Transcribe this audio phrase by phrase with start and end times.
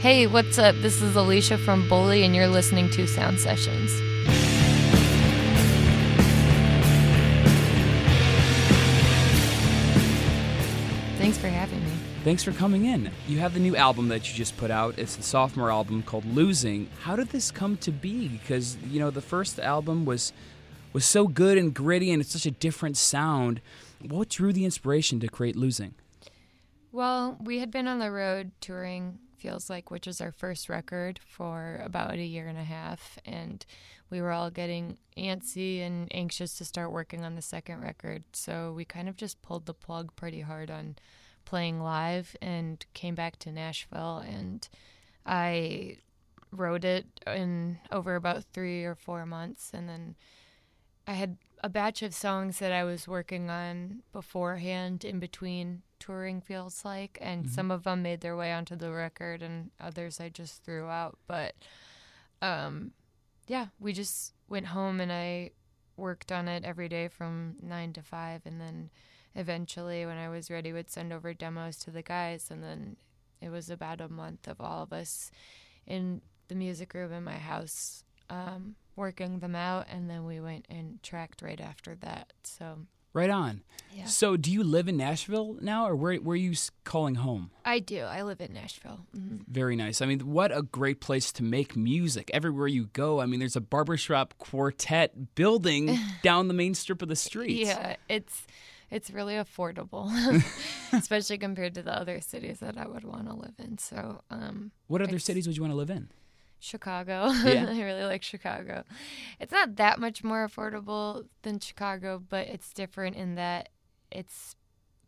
[0.00, 0.74] Hey, what's up?
[0.76, 3.90] This is Alicia from Bully, and you're listening to Sound Sessions.
[11.18, 11.90] Thanks for having me.
[12.24, 13.10] Thanks for coming in.
[13.28, 14.98] You have the new album that you just put out.
[14.98, 16.88] It's the sophomore album called Losing.
[17.02, 18.26] How did this come to be?
[18.28, 20.32] Because, you know, the first album was
[20.94, 23.60] was so good and gritty and it's such a different sound.
[24.00, 25.94] What drew the inspiration to create Losing?
[26.90, 31.18] Well, we had been on the road touring Feels Like, which was our first record
[31.26, 33.18] for about a year and a half.
[33.24, 33.64] And
[34.10, 38.24] we were all getting antsy and anxious to start working on the second record.
[38.32, 40.96] So we kind of just pulled the plug pretty hard on
[41.44, 44.18] playing live and came back to Nashville.
[44.18, 44.68] And
[45.24, 45.96] I
[46.52, 49.70] wrote it in over about three or four months.
[49.72, 50.16] And then
[51.06, 56.40] I had a batch of songs that I was working on beforehand in between touring
[56.40, 57.52] feels like and mm-hmm.
[57.52, 61.18] some of them made their way onto the record and others I just threw out
[61.26, 61.54] but
[62.40, 62.92] um
[63.46, 65.50] yeah we just went home and I
[65.96, 68.90] worked on it every day from 9 to 5 and then
[69.34, 72.96] eventually when I was ready would send over demos to the guys and then
[73.42, 75.30] it was about a month of all of us
[75.86, 80.66] in the music room in my house um, working them out, and then we went
[80.68, 82.32] and tracked right after that.
[82.44, 83.62] So right on.
[83.92, 84.04] Yeah.
[84.04, 87.50] So do you live in Nashville now, or where where are you calling home?
[87.64, 88.02] I do.
[88.02, 89.00] I live in Nashville.
[89.16, 89.38] Mm-hmm.
[89.48, 90.00] Very nice.
[90.00, 92.30] I mean, what a great place to make music.
[92.32, 97.08] Everywhere you go, I mean, there's a barbershop quartet building down the main strip of
[97.08, 97.66] the street.
[97.66, 98.46] Yeah, it's
[98.90, 100.10] it's really affordable,
[100.92, 103.78] especially compared to the other cities that I would want to live in.
[103.78, 106.10] So, um, what other cities would you want to live in?
[106.60, 107.30] Chicago.
[107.44, 107.66] Yeah.
[107.70, 108.84] I really like Chicago.
[109.38, 113.70] It's not that much more affordable than Chicago, but it's different in that
[114.10, 114.54] it's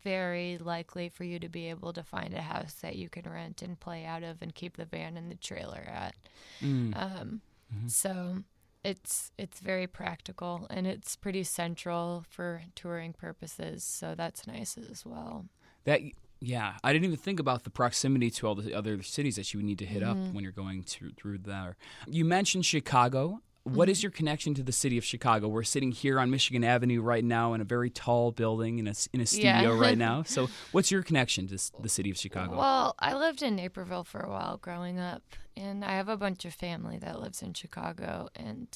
[0.03, 3.61] very likely for you to be able to find a house that you can rent
[3.61, 6.15] and play out of and keep the van and the trailer at.
[6.61, 6.95] Mm.
[6.95, 7.41] Um,
[7.73, 7.87] mm-hmm.
[7.87, 8.43] So
[8.83, 13.83] it's it's very practical and it's pretty central for touring purposes.
[13.83, 15.45] So that's nice as well.
[15.85, 16.01] That
[16.45, 19.59] yeah, I didn't even think about the proximity to all the other cities that you
[19.59, 20.27] would need to hit mm-hmm.
[20.27, 21.77] up when you're going to, through there.
[22.05, 23.39] You mentioned Chicago.
[23.63, 24.03] What is mm-hmm.
[24.03, 25.47] your connection to the city of Chicago?
[25.47, 28.93] We're sitting here on Michigan Avenue right now in a very tall building in a,
[29.13, 29.79] in a studio yeah.
[29.79, 30.23] right now.
[30.23, 32.57] So, what's your connection to the city of Chicago?
[32.57, 35.23] Well, I lived in Naperville for a while growing up,
[35.55, 38.67] and I have a bunch of family that lives in Chicago, and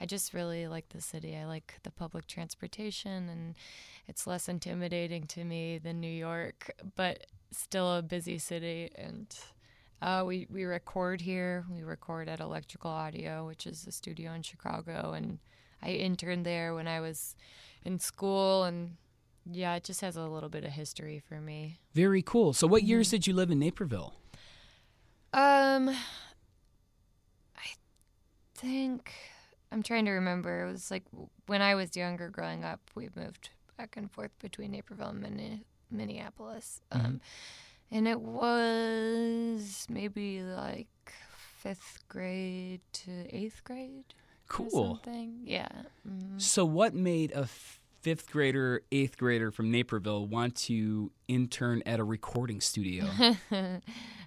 [0.00, 1.36] I just really like the city.
[1.36, 3.54] I like the public transportation and
[4.06, 8.90] it's less intimidating to me than New York, but still a busy city.
[8.96, 9.34] And
[10.02, 11.64] uh, we we record here.
[11.72, 15.38] We record at Electrical Audio, which is a studio in Chicago, and
[15.82, 17.34] I interned there when I was
[17.84, 18.96] in school and.
[19.48, 21.78] Yeah, it just has a little bit of history for me.
[21.94, 22.52] Very cool.
[22.52, 23.14] So, what years mm-hmm.
[23.14, 24.12] did you live in Naperville?
[25.32, 27.74] Um, I
[28.56, 29.12] think
[29.72, 30.66] I'm trying to remember.
[30.66, 31.04] It was like
[31.46, 36.80] when I was younger, growing up, we moved back and forth between Naperville and Minneapolis.
[36.92, 37.06] Mm-hmm.
[37.06, 37.20] Um,
[37.90, 40.88] and it was maybe like
[41.58, 44.14] fifth grade to eighth grade.
[44.48, 45.00] Cool.
[45.02, 45.40] something.
[45.44, 45.68] Yeah.
[46.08, 46.38] Mm-hmm.
[46.38, 47.48] So, what made a
[48.06, 53.04] fifth grader, eighth grader from Naperville want to intern at a recording studio?
[53.50, 53.80] uh,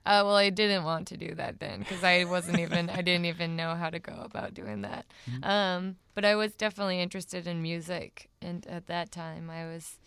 [0.05, 3.55] well, I didn't want to do that then because I wasn't even, I didn't even
[3.55, 5.05] know how to go about doing that.
[5.31, 5.49] Mm-hmm.
[5.49, 8.29] Um, but I was definitely interested in music.
[8.41, 9.97] And at that time, I was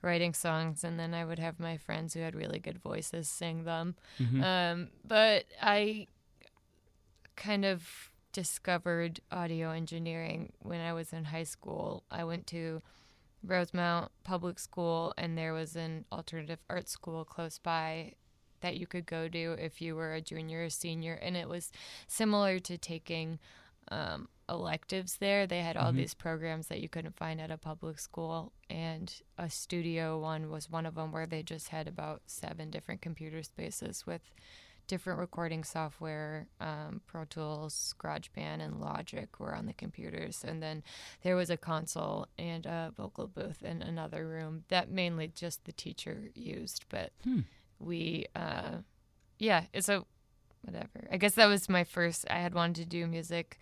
[0.00, 3.64] writing songs and then I would have my friends who had really good voices sing
[3.64, 3.96] them.
[4.22, 4.44] Mm-hmm.
[4.44, 6.06] Um, but I
[7.34, 12.04] kind of discovered audio engineering when I was in high school.
[12.12, 12.80] I went to
[13.48, 18.14] Rosemount Public School, and there was an alternative art school close by
[18.60, 21.14] that you could go to if you were a junior or senior.
[21.14, 21.70] And it was
[22.06, 23.38] similar to taking
[23.90, 25.46] um, electives there.
[25.46, 25.98] They had all mm-hmm.
[25.98, 28.52] these programs that you couldn't find at a public school.
[28.68, 33.00] And a studio one was one of them where they just had about seven different
[33.00, 34.22] computer spaces with
[34.88, 36.48] different recording software.
[36.60, 40.82] Um, Pro Tools, GarageBand, and Logic were on the computers, and then
[41.22, 45.72] there was a console and a vocal booth in another room that mainly just the
[45.72, 46.86] teacher used.
[46.88, 47.40] But hmm.
[47.78, 48.78] we, uh,
[49.38, 50.04] yeah, it's a
[50.62, 51.06] whatever.
[51.12, 52.24] I guess that was my first.
[52.28, 53.58] I had wanted to do music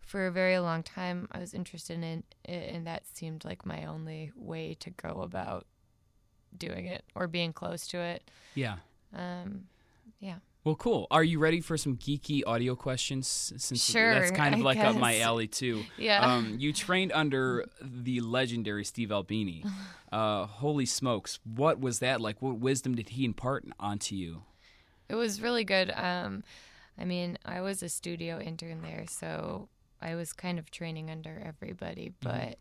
[0.00, 1.28] for a very long time.
[1.32, 5.66] I was interested in it, and that seemed like my only way to go about
[6.56, 8.28] doing it or being close to it.
[8.54, 8.76] Yeah.
[9.14, 9.64] Um,
[10.20, 10.38] yeah.
[10.64, 11.06] Well, cool.
[11.10, 13.52] Are you ready for some geeky audio questions?
[13.56, 14.94] Since sure, that's kind of I like guess.
[14.94, 15.84] up my alley too.
[15.98, 16.20] Yeah.
[16.20, 19.64] Um, you trained under the legendary Steve Albini.
[20.12, 22.40] Uh, holy smokes, what was that like?
[22.40, 24.44] What wisdom did he impart onto you?
[25.08, 25.90] it was really good.
[25.90, 26.44] Um,
[26.98, 29.68] I mean, I was a studio intern there, so
[30.00, 32.12] I was kind of training under everybody.
[32.22, 32.28] Mm-hmm.
[32.28, 32.58] But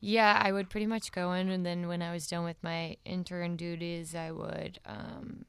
[0.00, 2.96] yeah, I would pretty much go in, and then when I was done with my
[3.04, 5.44] intern duties, I would um,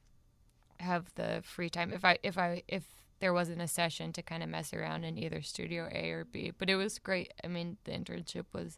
[0.81, 2.83] have the free time if I if I if
[3.19, 6.51] there wasn't a session to kind of mess around in either studio A or B.
[6.57, 7.31] But it was great.
[7.43, 8.77] I mean, the internship was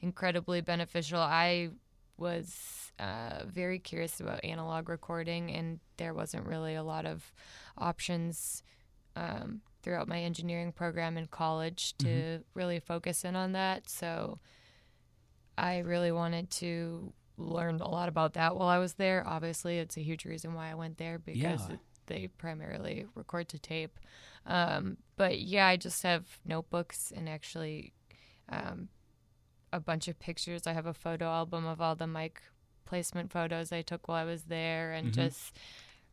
[0.00, 1.20] incredibly beneficial.
[1.20, 1.70] I
[2.16, 7.32] was uh, very curious about analog recording, and there wasn't really a lot of
[7.78, 8.64] options
[9.14, 13.88] um, throughout my engineering program in college to really focus in on that.
[13.88, 14.40] So
[15.56, 19.22] I really wanted to learn a lot about that while I was there.
[19.26, 21.76] Obviously, it's a huge reason why I went there because Yeah.
[22.06, 23.98] they primarily record to tape.
[24.44, 27.92] Um, but yeah, I just have notebooks and actually
[28.48, 28.88] um,
[29.72, 30.66] a bunch of pictures.
[30.66, 32.42] I have a photo album of all the mic
[32.84, 35.14] placement photos I took while I was there, and Mhm.
[35.14, 35.56] just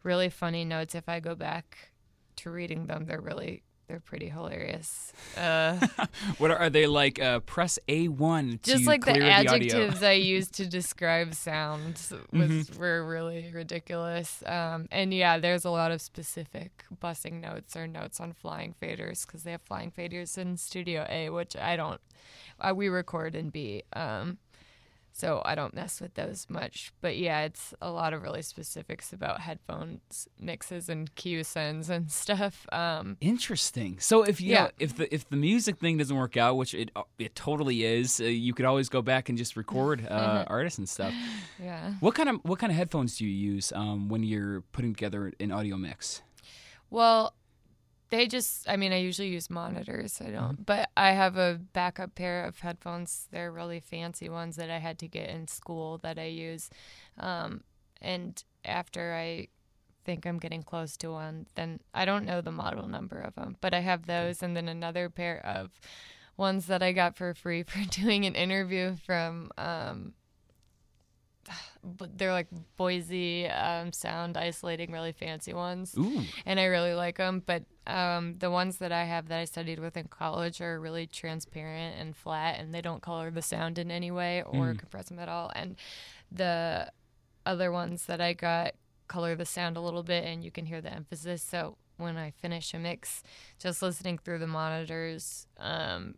[0.04, 0.94] really funny notes.
[0.96, 1.92] If I go back
[2.38, 5.14] to reading them, they're really they're pretty hilarious.
[5.38, 5.86] Uh,
[6.38, 7.22] What are, are they like?
[7.22, 12.12] Uh, press A one to just like clear the adjectives I used to describe sounds
[12.32, 14.44] was were really ridiculous.
[14.46, 19.26] Um, and yeah, there's a lot of specific bussing notes or notes on flying faders
[19.26, 22.02] because they have flying faders in Studio A, which I don't.
[22.60, 24.38] Uh, we record in B, um,
[25.18, 26.92] so I don't mess with those much.
[27.00, 32.12] But yeah, it's a lot of really specifics about headphones mixes and cue sends and
[32.24, 32.68] stuff.
[32.74, 33.98] Um, Interesting.
[34.00, 34.64] So if you Yeah.
[34.66, 38.20] know, if the if the music thing doesn't work out, which it it totally is,
[38.20, 41.14] uh, you could always go back and just record uh, artists and stuff.
[41.58, 41.94] yeah.
[42.02, 45.32] What kind of what kind of headphones do you use um, when you're putting together
[45.40, 46.22] an audio mix?
[46.90, 47.34] Well,
[48.10, 50.22] they just, I mean, I usually use monitors.
[50.22, 53.28] I don't, but I have a backup pair of headphones.
[53.32, 56.70] They're really fancy ones that I had to get in school that I use.
[57.18, 57.64] Um,
[58.02, 59.48] and after I
[60.06, 63.58] think I'm getting close to one, then I don't know the model number of them,
[63.60, 64.44] but I have those.
[64.44, 65.80] And then another pair of
[66.38, 70.14] ones that I got for free for doing an interview from, um,
[71.84, 72.48] but they're like
[72.78, 77.44] Bose um, sound isolating, really fancy ones Ooh, and I really like them.
[77.46, 81.08] But um, the ones that I have that I studied with in college are really
[81.08, 85.20] transparent and flat, and they don't color the sound in any way or compress them
[85.20, 85.52] at all.
[85.56, 85.76] And
[86.32, 86.92] the
[87.46, 88.74] other ones that I got
[89.08, 91.44] color the sound a little bit, and you can hear the emphasis.
[91.44, 93.24] So when I finish a mix,
[93.60, 95.48] just listening through the monitors.
[95.58, 96.16] Um,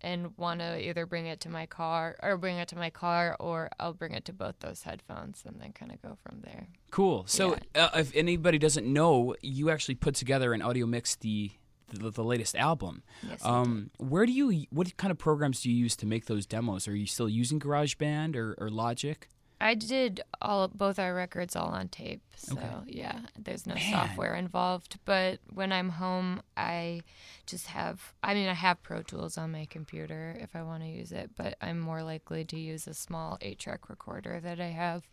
[0.00, 3.36] and want to either bring it to my car or bring it to my car
[3.40, 6.68] or I'll bring it to both those headphones and then kind of go from there.
[6.90, 7.24] cool.
[7.26, 11.50] So uh, if anybody doesn't know, you actually put together an audio mix the
[11.90, 13.02] the, the latest album.
[13.26, 16.44] Yes, Um, where do you what kind of programs do you use to make those
[16.44, 16.86] demos?
[16.86, 19.26] Are you still using GarageBand or, or Logic?
[19.60, 22.92] I did all both our records all on tape, so Okay.
[22.98, 23.90] yeah, there's no Man.
[23.92, 24.98] software involved.
[25.04, 27.02] But when I'm home, I
[27.46, 28.12] just have.
[28.22, 31.30] I mean, I have Pro Tools on my computer if I want to use it,
[31.36, 35.08] but I'm more likely to use a small eight-track recorder that I have,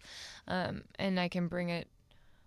[0.48, 1.88] um, and I can bring it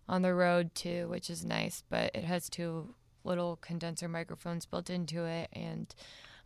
[0.09, 1.83] on the road too, which is nice.
[1.91, 5.93] But it has two little condenser microphones built into it, and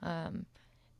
[0.02, 0.46] um,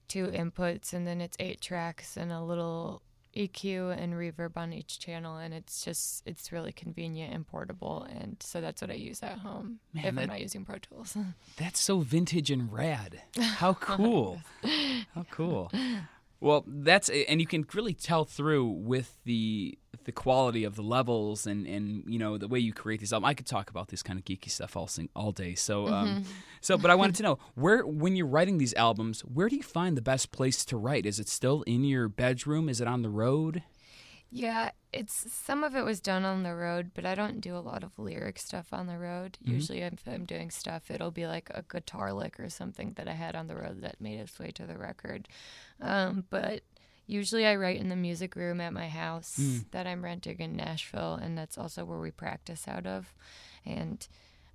[0.09, 3.01] two inputs, and then it's eight tracks and a little
[3.37, 8.37] EQ and reverb on each channel, and it's just it's really convenient and portable, and
[8.41, 11.17] so that's what I use at home Man, if that- I'm not using Pro Tools.
[11.57, 13.23] That's so vintage and rad.
[13.39, 14.41] How cool.
[15.15, 15.71] How cool.
[16.43, 21.47] Well, that's and you can really tell through with the the quality of the levels
[21.47, 23.31] and and you know the way you create these albums.
[23.31, 25.55] I could talk about this kind of geeky stuff all sing, all day.
[25.55, 26.25] So um
[26.61, 29.63] so but I wanted to know where when you're writing these albums, where do you
[29.63, 31.07] find the best place to write?
[31.07, 32.69] Is it still in your bedroom?
[32.69, 33.63] Is it on the road?
[34.35, 37.61] Yeah, it's some of it was done on the road, but I don't do a
[37.61, 39.37] lot of lyric stuff on the road.
[39.43, 43.13] Usually, if I'm doing stuff, it'll be like a guitar lick or something that I
[43.13, 45.29] had on the road that made its way to the record.
[45.83, 46.63] Um, but
[47.07, 49.39] usually, I write in the music room at my house
[49.71, 53.13] that I'm renting in Nashville, and that's also where we practice out of.
[53.67, 54.07] And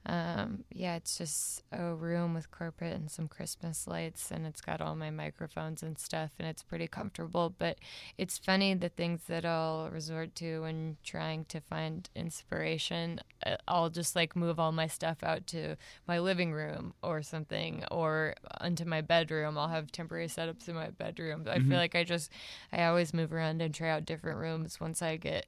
[0.08, 4.80] um, yeah, it's just a room with carpet and some Christmas lights, and it's got
[4.80, 7.54] all my microphones and stuff, and it's pretty comfortable.
[7.58, 7.78] But
[8.18, 13.20] it's funny the things that I'll resort to when trying to find inspiration.
[13.46, 15.76] Uh, I'll just like move all my stuff out to
[16.08, 18.34] my living room or something, or
[18.64, 19.58] into my bedroom.
[19.58, 21.44] I'll have temporary setups in my bedroom.
[21.50, 22.32] I feel like I just,
[22.72, 25.48] I always move around and try out different rooms once I get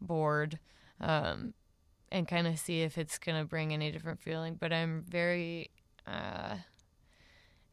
[0.00, 0.58] bored.
[0.98, 1.52] Um,
[2.10, 4.56] and kind of see if it's gonna bring any different feeling.
[4.58, 5.70] But I'm very,
[6.06, 6.56] uh,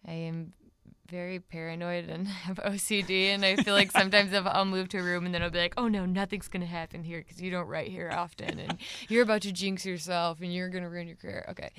[0.07, 0.53] I am
[1.09, 5.25] very paranoid and have OCD, and I feel like sometimes I'll move to a room
[5.25, 7.89] and then I'll be like, "Oh no, nothing's gonna happen here because you don't write
[7.89, 8.77] here often, and
[9.07, 11.71] you're about to jinx yourself, and you're gonna ruin your career." Okay,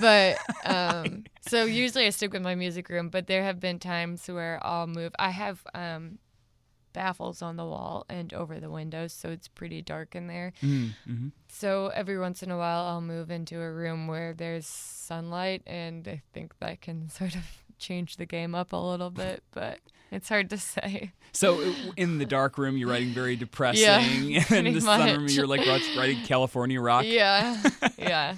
[0.00, 4.26] but um, so usually I stick with my music room, but there have been times
[4.28, 5.12] where I'll move.
[5.18, 6.18] I have um,
[6.96, 10.54] baffles on the wall and over the windows, so it's pretty dark in there.
[10.62, 11.28] Mm-hmm.
[11.48, 16.08] So every once in a while, I'll move into a room where there's sunlight, and
[16.08, 17.42] I think that can sort of
[17.78, 19.78] change the game up a little bit, but
[20.10, 21.12] it's hard to say.
[21.32, 25.22] So uh, in the dark room, you're writing very depressing, Yeah, and in the sunroom,
[25.22, 25.32] much.
[25.32, 27.04] you're like writing California rock.
[27.06, 27.62] Yeah,
[27.98, 28.36] yeah.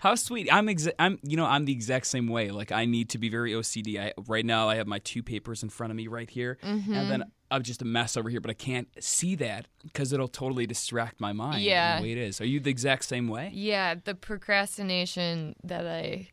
[0.00, 0.48] How sweet!
[0.52, 2.50] I'm exa- I'm you know I'm the exact same way.
[2.50, 3.96] Like I need to be very OCD.
[4.00, 6.94] I right now I have my two papers in front of me right here, Mm-hmm.
[6.94, 8.40] and then I'm just a mess over here.
[8.40, 11.62] But I can't see that because it'll totally distract my mind.
[11.62, 11.98] Yeah.
[11.98, 12.40] the way it is.
[12.40, 13.50] Are you the exact same way?
[13.52, 16.28] Yeah, the procrastination that I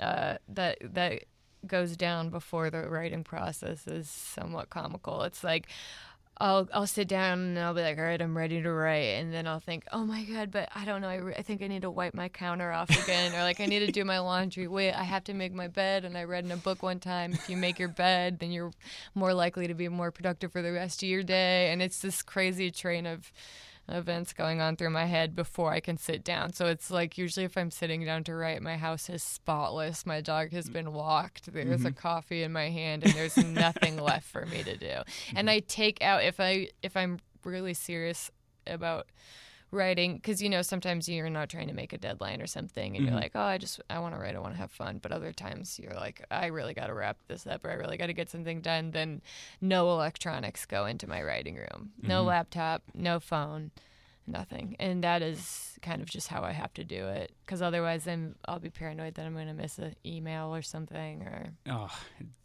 [0.00, 1.24] uh, that that
[1.66, 5.22] goes down before the writing process is somewhat comical.
[5.22, 5.68] It's like
[6.42, 9.32] I'll I'll sit down and I'll be like, all right, I'm ready to write, and
[9.32, 11.68] then I'll think, oh my god, but I don't know, I, re- I think I
[11.68, 14.66] need to wipe my counter off again, or like I need to do my laundry.
[14.66, 17.32] Wait, I have to make my bed, and I read in a book one time,
[17.32, 18.72] if you make your bed, then you're
[19.14, 22.22] more likely to be more productive for the rest of your day, and it's this
[22.22, 23.30] crazy train of
[23.88, 26.52] events going on through my head before I can sit down.
[26.52, 30.06] So it's like usually if I'm sitting down to write, my house is spotless.
[30.06, 30.72] My dog has mm.
[30.72, 31.52] been walked.
[31.52, 31.98] There's a mm-hmm.
[31.98, 35.02] coffee in my hand, and there's nothing left for me to do.
[35.34, 35.56] And mm-hmm.
[35.56, 38.30] I take out if I if I'm really serious
[38.66, 39.06] about
[39.72, 43.04] writing because you know sometimes you're not trying to make a deadline or something and
[43.04, 43.22] you're mm-hmm.
[43.22, 44.98] like oh i just i want to write i want to have fun.
[45.02, 47.96] But other times you're like i really got to wrap this up or i really
[47.96, 49.22] got to get something done then
[49.60, 51.92] no electronics go into my writing room.
[52.02, 52.28] No mm-hmm.
[52.28, 53.70] laptop no phone
[54.26, 58.04] nothing and that is kind of just how i have to do it because otherwise
[58.04, 61.90] then i'll be paranoid that i'm going to miss an email or something or Oh,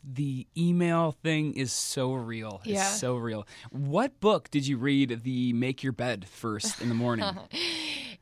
[0.03, 2.61] the email thing is so real.
[2.63, 2.89] It's Yeah.
[2.91, 3.45] so real.
[3.71, 5.23] What book did you read?
[5.23, 7.25] The Make Your Bed first in the morning.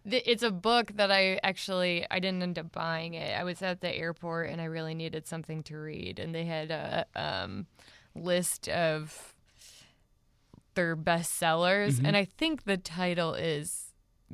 [0.07, 3.35] It's a book that I actually I didn't end up buying it.
[3.39, 6.69] I was at the airport and I really needed something to read, and they had
[6.69, 7.65] a um,
[8.13, 9.34] list of
[10.75, 12.05] their bestsellers, mm-hmm.
[12.05, 13.84] and I think the title is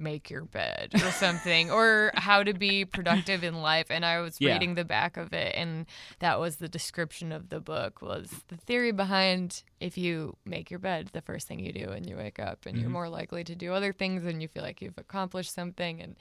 [0.01, 4.41] "Make Your Bed" or something, or "How to Be Productive in Life." And I was
[4.41, 4.53] Yeah.
[4.53, 5.85] reading the back of it, and
[6.19, 8.01] that was the description of the book.
[8.01, 12.03] Was the theory behind if you make your bed the first thing you do when
[12.07, 14.81] you wake up, and you're more likely to do other things, and you feel like
[14.81, 16.15] you've accomplished something, and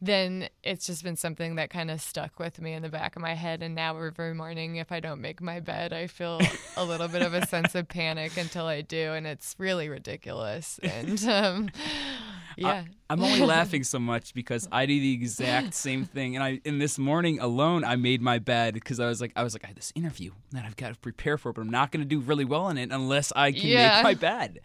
[0.00, 3.22] then it's just been something that kind of stuck with me in the back of
[3.22, 3.62] my head.
[3.62, 6.40] And now every morning, if I don't make my bed, I feel
[6.76, 10.78] a little bit of a sense of panic until I do, and it's really ridiculous.
[10.82, 11.68] And um,
[12.56, 16.34] yeah, I'm only laughing so much because I do the exact same thing.
[16.34, 19.42] And I, in this morning alone, I made my bed because I was like, I
[19.44, 21.92] was like, I have this interview that I've got to prepare for, but I'm not
[21.92, 23.94] going to do really well in it unless I can Yeah.
[23.96, 24.60] make my bed.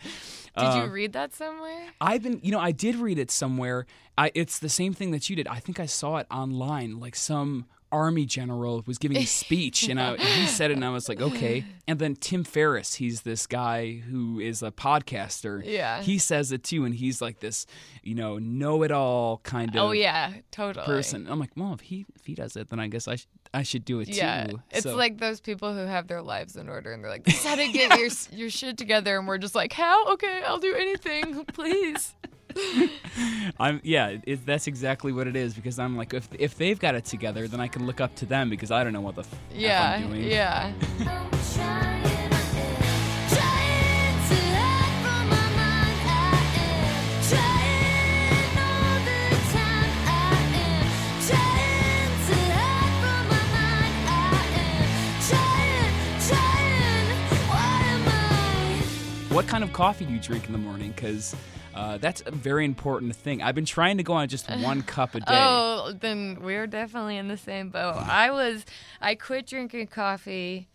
[0.57, 1.83] did Uh, you read that somewhere?
[2.01, 3.85] I've been, you know, I did read it somewhere.
[4.17, 5.47] I, it's the same thing that you did.
[5.47, 9.99] I think I saw it online, like some army general was giving a speech, and
[9.99, 11.65] I, he said it, and I was like, okay.
[11.87, 15.61] And then Tim Ferriss, he's this guy who is a podcaster.
[15.63, 16.01] Yeah.
[16.01, 17.65] he says it too, and he's like this,
[18.03, 20.85] you know, know-it-all kind oh, of Oh yeah, totally.
[20.85, 21.27] person.
[21.29, 23.63] I'm like, well, if he if he does it, then I guess I should I
[23.63, 24.61] should do it Yeah, too.
[24.71, 27.35] it's So- like those people who have their lives in order and they're like, "This
[27.35, 30.13] is how to get your your shit together," and we're just like, "How?
[30.13, 32.15] Okay, I'll do anything, please."
[33.59, 36.95] I'm yeah, it, that's exactly what it is because I'm like if if they've got
[36.95, 39.21] it together, then I can look up to them because I don't know what the
[39.21, 40.23] f- Yeah, I'm doing.
[40.23, 40.71] yeah.
[40.99, 45.99] I'm trying, I am trying to hide from my mind.
[46.07, 46.11] I
[46.57, 49.91] am trying all the time.
[50.07, 50.09] I
[50.57, 50.87] am
[51.27, 53.95] trying to hide from my mind.
[54.07, 54.19] I
[54.57, 54.89] am
[55.29, 55.95] trying,
[56.27, 57.07] trying.
[57.49, 59.33] Why am I?
[59.35, 60.91] What kind of coffee do you drink in the morning?
[60.95, 61.35] Because
[61.73, 63.41] uh, that's a very important thing.
[63.41, 65.25] I've been trying to go on just one cup a day.
[65.27, 67.95] Oh, then we're definitely in the same boat.
[67.95, 68.65] I was,
[69.01, 70.67] I quit drinking coffee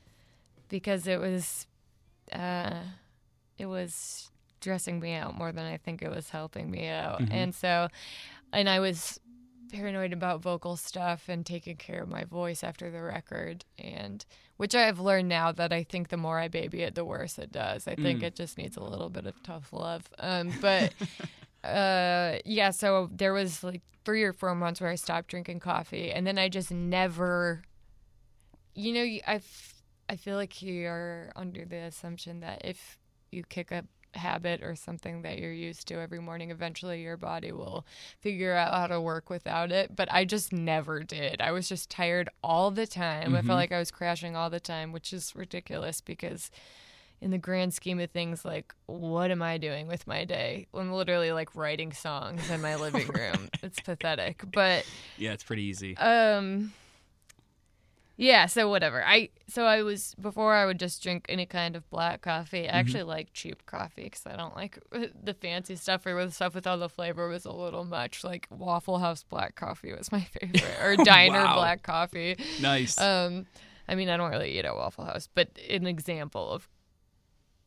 [0.68, 1.66] because it was,
[2.32, 2.80] uh,
[3.58, 7.20] it was stressing me out more than I think it was helping me out.
[7.30, 7.88] And so,
[8.52, 9.20] and I was
[9.70, 14.24] paranoid about vocal stuff and taking care of my voice after the record and
[14.56, 17.38] which I have learned now that I think the more I baby it the worse
[17.38, 17.86] it does.
[17.86, 20.08] I think it just needs a little bit of tough love.
[20.18, 20.92] Um but
[21.64, 26.12] uh yeah, so there was like 3 or 4 months where I stopped drinking coffee
[26.12, 27.62] and then I just never
[28.74, 29.40] you know, I
[30.08, 32.98] I feel like you're under the assumption that if
[33.32, 36.50] you kick up habit or something that you're used to every morning.
[36.50, 37.86] Eventually, your body will
[38.20, 39.94] figure out how to work without it.
[39.96, 41.40] But I just never did.
[41.40, 43.34] I was just tired all the time.
[43.34, 46.50] I felt like I was crashing all the time, which is ridiculous because
[47.20, 50.66] in the grand scheme of things, like, what am I doing with my day?
[50.74, 53.48] I'm literally like writing songs in my living room.
[53.62, 54.42] It's pathetic.
[54.52, 54.84] But
[55.16, 55.96] Yeah, it's pretty easy.
[55.96, 56.72] um
[58.16, 59.04] yeah, so whatever.
[59.04, 62.68] I so I was before I would just drink any kind of black coffee.
[62.68, 64.78] I actually like cheap coffee because I don't like
[65.22, 68.24] the fancy stuff or the stuff with all the flavor was a little much.
[68.24, 71.56] Like Waffle House black coffee was my favorite, or Diner Wow.
[71.56, 72.36] black coffee.
[72.60, 72.98] nice.
[73.00, 73.46] Um,
[73.88, 76.68] I mean, I don't really eat at Waffle House, but an example of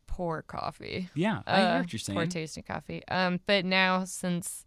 [0.07, 1.09] poor coffee.
[1.15, 2.17] yeah, I hear Uh, what you're saying.
[2.17, 3.03] Poor tasting coffee.
[3.07, 4.65] Um, but now since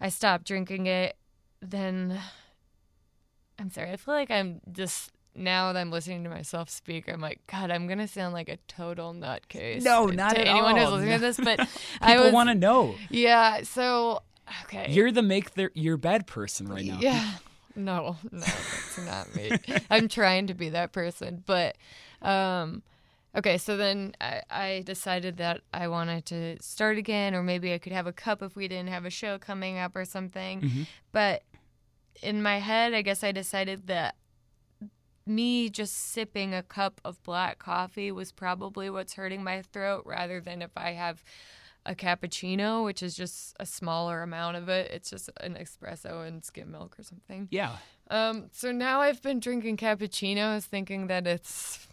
[0.00, 1.16] I stopped drinking it,
[1.60, 2.20] then
[3.62, 3.90] I'm sorry.
[3.92, 7.70] I feel like I'm just now that I'm listening to myself speak, I'm like, God,
[7.70, 9.82] I'm gonna sound like a total nutcase.
[9.82, 10.96] No, to not at anyone all.
[10.98, 11.36] who's listening to this.
[11.38, 11.60] But
[12.02, 12.96] I People was, want to know.
[13.08, 13.62] yeah.
[13.62, 14.22] So
[14.64, 16.98] okay, You're the make their, your bed person right now.
[17.00, 17.34] yeah.
[17.76, 19.52] No, no, that's not me.
[19.90, 21.76] I'm trying to be that person, but
[22.20, 22.82] um
[23.34, 27.78] okay, so then I, I decided that I wanted to start again or maybe I
[27.78, 30.60] could have a cup if we didn't have a show coming up or something.
[30.60, 30.86] Mhm.
[31.12, 31.42] But
[32.22, 34.16] in my head, I guess I decided that
[35.24, 40.40] me just sipping a cup of black coffee was probably what's hurting my throat rather
[40.40, 41.22] than if I have
[41.84, 44.90] a cappuccino, which is just a smaller amount of it.
[44.90, 47.48] It's just an espresso and skim milk or something.
[47.50, 47.76] Yeah.
[48.10, 51.86] Um, so now I've been drinking cappuccinos thinking that it's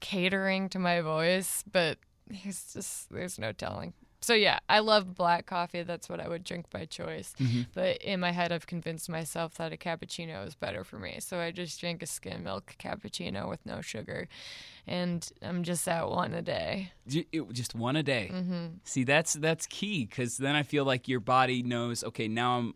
[0.00, 3.92] catering to my voice, but there's just there's no telling.
[4.24, 5.82] So yeah, I love black coffee.
[5.82, 7.34] That's what I would drink by choice.
[7.74, 11.18] But in my head, I've convinced myself that a cappuccino is better for me.
[11.20, 14.26] So I just drink a skim milk cappuccino with no sugar,
[14.86, 16.92] and I'm just at one a day.
[17.52, 18.30] Just one a day.
[18.32, 18.66] Mm-hmm.
[18.84, 22.02] See, that's that's key because then I feel like your body knows.
[22.04, 22.74] Okay, now I'm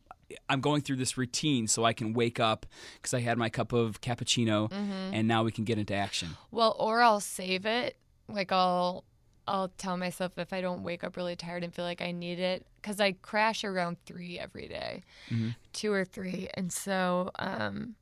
[0.51, 3.73] I'm going through this routine, so I can wake up because I had my cup
[3.73, 5.15] of cappuccino, Mm-hmm.
[5.15, 6.29] and now we can get into action.
[6.51, 7.97] Well, or I'll save it.
[8.29, 9.05] Like I'll
[9.49, 12.39] I'll tell myself if I don't wake up really tired and feel like I need
[12.39, 15.03] it cuz I crash around 3 every day.
[15.31, 15.55] Mhm.
[15.73, 16.49] 2 or 3.
[16.55, 17.97] And so um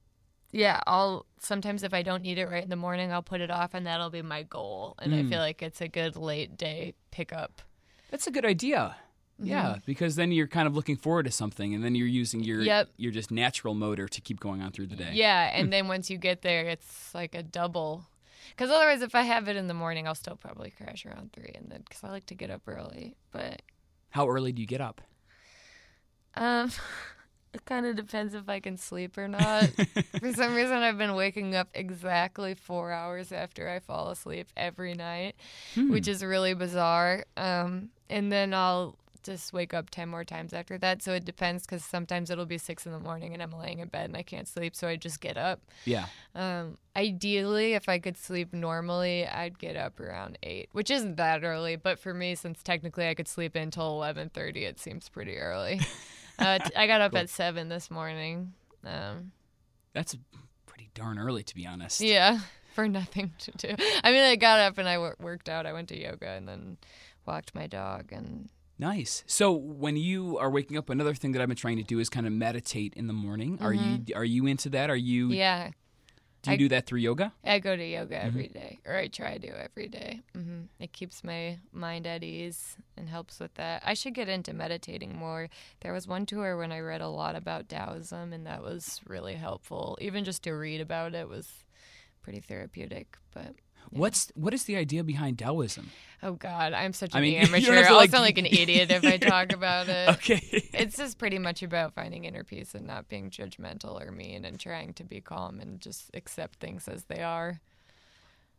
[0.52, 3.50] yeah, I'll sometimes if I don't need it right in the morning, I'll put it
[3.50, 4.94] off and that'll be my goal.
[5.00, 5.28] And I Mm.
[5.28, 7.62] feel like it's a good late day pickup.
[8.10, 8.96] That's a good idea.
[9.38, 12.62] Yeah, because then you're kind of looking forward to something, and then you're using your
[12.62, 12.88] Yep.
[12.96, 15.10] your just natural motor to keep going on through the day.
[15.12, 18.06] Yeah, and then once you get there, it's like a double.
[18.50, 21.52] Because otherwise, if I have it in the morning, I'll still probably crash around three,
[21.54, 23.16] and then because I like to get up early.
[23.32, 23.62] But
[24.10, 25.00] How early do you get up?
[26.34, 26.70] Um,
[27.54, 29.64] it kind of depends if I can sleep or not.
[30.20, 34.94] For some reason, I've been waking up exactly four hours after I fall asleep every
[34.94, 35.36] night,
[35.76, 37.24] which is really bizarre.
[37.36, 41.02] Um, and then I'll just wake up 10 more times after that.
[41.02, 43.88] So it depends because sometimes it'll be six in the morning and I'm laying in
[43.88, 44.74] bed and I can't sleep.
[44.74, 45.60] So I just get up.
[45.84, 46.06] Yeah.
[46.34, 51.44] Um, ideally, if I could sleep normally, I'd get up around eight, which isn't that
[51.44, 51.76] early.
[51.76, 55.80] But for me, since technically I could sleep until eleven thirty, it seems pretty early.
[56.38, 58.54] uh, t- I got up at seven this morning.
[58.84, 59.32] Um,
[59.92, 60.16] That's
[60.66, 62.00] pretty darn early, to be honest.
[62.00, 62.38] yeah,
[62.74, 63.74] for nothing to do.
[64.04, 65.66] I mean, I got up and I worked out.
[65.66, 66.76] I went to yoga and then
[67.26, 69.24] walked my dog and Nice.
[69.26, 72.08] So when you are waking up, another thing that I've been trying to do is
[72.10, 73.58] kind of meditate in the morning.
[73.60, 74.90] Are you are you into that?
[74.90, 75.26] Are you?
[75.28, 75.34] Mm-hmm.
[75.34, 75.70] yeah,
[76.42, 77.32] Do you I- do that through yoga?
[77.42, 80.20] I go to yoga every day, or I try to every day.
[80.34, 83.82] hmm It keeps my mind at ease and helps with that.
[83.86, 85.48] I should get into meditating more.
[85.80, 89.34] There was one tour when I read a lot about Taoism, and that was really
[89.36, 89.96] helpful.
[90.02, 91.64] Even just to read about it was
[92.26, 93.16] pretty therapeutic.
[93.32, 93.54] But
[93.90, 95.90] What's what is the idea behind Taoism?
[96.24, 97.72] oh god, I'm such I an mean, amateur.
[97.88, 100.08] I'll sound like an idiot if I talk about it.
[100.08, 100.40] Okay.
[100.74, 104.58] It's just pretty much about finding inner peace and not being judgmental or mean, and
[104.58, 107.60] trying to be calm and just accept things as they are.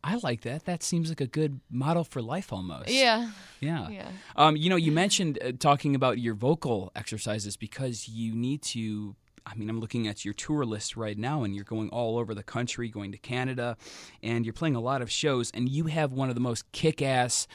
[0.01, 0.63] I like that.
[0.63, 2.87] That seems like a good model for life almost.
[2.89, 3.89] Yeah, Yeah.
[3.89, 4.09] yeah.
[4.37, 9.17] Um, you know, you mentioned uh, talking about your vocal exercises because you need to.
[9.49, 12.35] I mean, I'm looking at your tour list right now, and you're going all over
[12.35, 13.77] the country, going to Canada,
[14.21, 17.01] and you're playing a lot of shows, and you have one of the most kick
[17.01, 17.47] ass,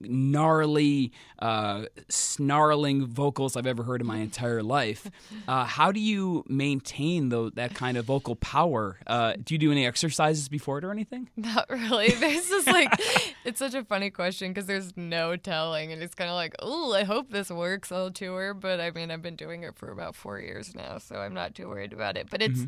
[0.00, 5.10] gnarly, uh, snarling vocals I've ever heard in my entire life.
[5.46, 8.96] Uh, how do you maintain tho- that kind of vocal power?
[9.06, 11.28] Uh, do you do any exercises before it or anything?
[11.36, 12.10] Not really.
[12.12, 12.88] There's just like,
[13.44, 15.92] it's such a funny question because there's no telling.
[15.92, 18.54] And it's kind of like, oh, I hope this works on tour.
[18.54, 21.54] But I mean, I've been doing it for about four years now, so I'm not
[21.54, 22.28] too worried about it.
[22.30, 22.66] But it's,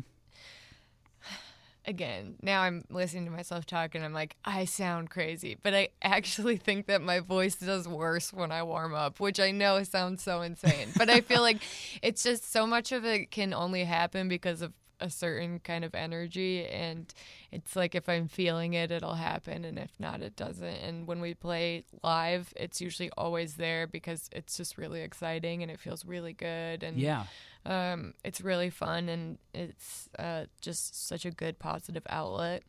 [1.87, 5.57] again, now I'm listening to myself talk and I'm like, I sound crazy.
[5.61, 9.51] But I actually think that my voice does worse when I warm up, which I
[9.51, 10.89] know sounds so insane.
[10.97, 11.61] but I feel like
[12.03, 15.95] it's just so much of it can only happen because of a certain kind of
[15.95, 16.65] energy.
[16.65, 17.11] And
[17.51, 19.63] it's like if I'm feeling it, it'll happen.
[19.65, 20.63] And if not, it doesn't.
[20.65, 25.71] And when we play live, it's usually always there because it's just really exciting and
[25.71, 26.83] it feels really good.
[26.83, 27.25] And Yeah.
[27.65, 32.63] um, it's really fun and it's uh, just such a good positive outlet.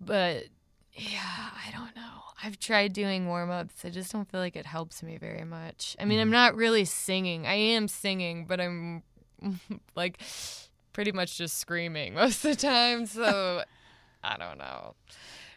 [0.00, 0.44] But
[0.92, 2.22] yeah, I don't know.
[2.42, 3.84] I've tried doing warm ups.
[3.84, 5.96] I just don't feel like it helps me very much.
[5.98, 7.46] I mean, I'm not really singing.
[7.46, 9.02] I am singing, but I'm
[9.96, 10.20] like
[10.92, 13.06] pretty much just screaming most of the time.
[13.06, 13.62] So
[14.22, 14.94] I don't know.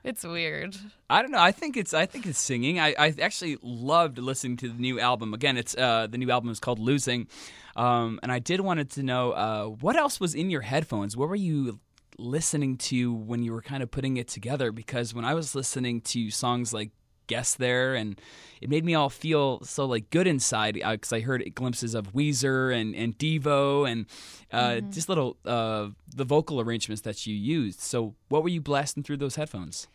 [0.03, 0.75] It's weird.
[1.09, 1.39] I don't know.
[1.39, 2.79] I think it's I think it's singing.
[2.79, 5.33] I, I actually loved listening to the new album.
[5.33, 7.27] Again, it's uh, the new album is called Losing,
[7.75, 11.15] um, and I did wanted to know uh, what else was in your headphones.
[11.15, 11.79] What were you
[12.17, 14.71] listening to when you were kind of putting it together?
[14.71, 16.91] Because when I was listening to songs like
[17.31, 18.19] Guess There, and
[18.61, 22.75] it made me all feel so like good inside because I heard glimpses of Weezer
[22.75, 24.05] and and Devo and
[24.51, 27.79] uh, just little uh, the vocal arrangements that you used.
[27.79, 29.87] So what were you blasting through those headphones?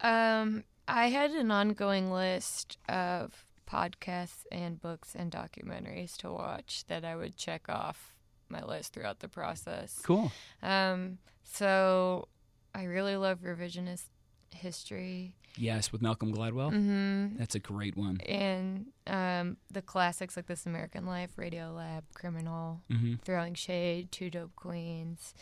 [0.00, 7.04] Um, I had an ongoing list of podcasts and books and documentaries to watch that
[7.04, 8.14] I would check off
[8.48, 10.00] my list throughout the process.
[10.02, 10.32] Cool.
[10.62, 12.28] Um, so
[12.74, 14.06] I really love revisionist
[14.54, 16.70] history Yes, with Malcolm Gladwell.
[16.70, 18.20] hmm That's a great one.
[18.26, 24.54] and um, the classics like This American Life, Radiolab, Criminal, hmm Throwing Shade, Two Dope
[24.56, 25.34] Queens.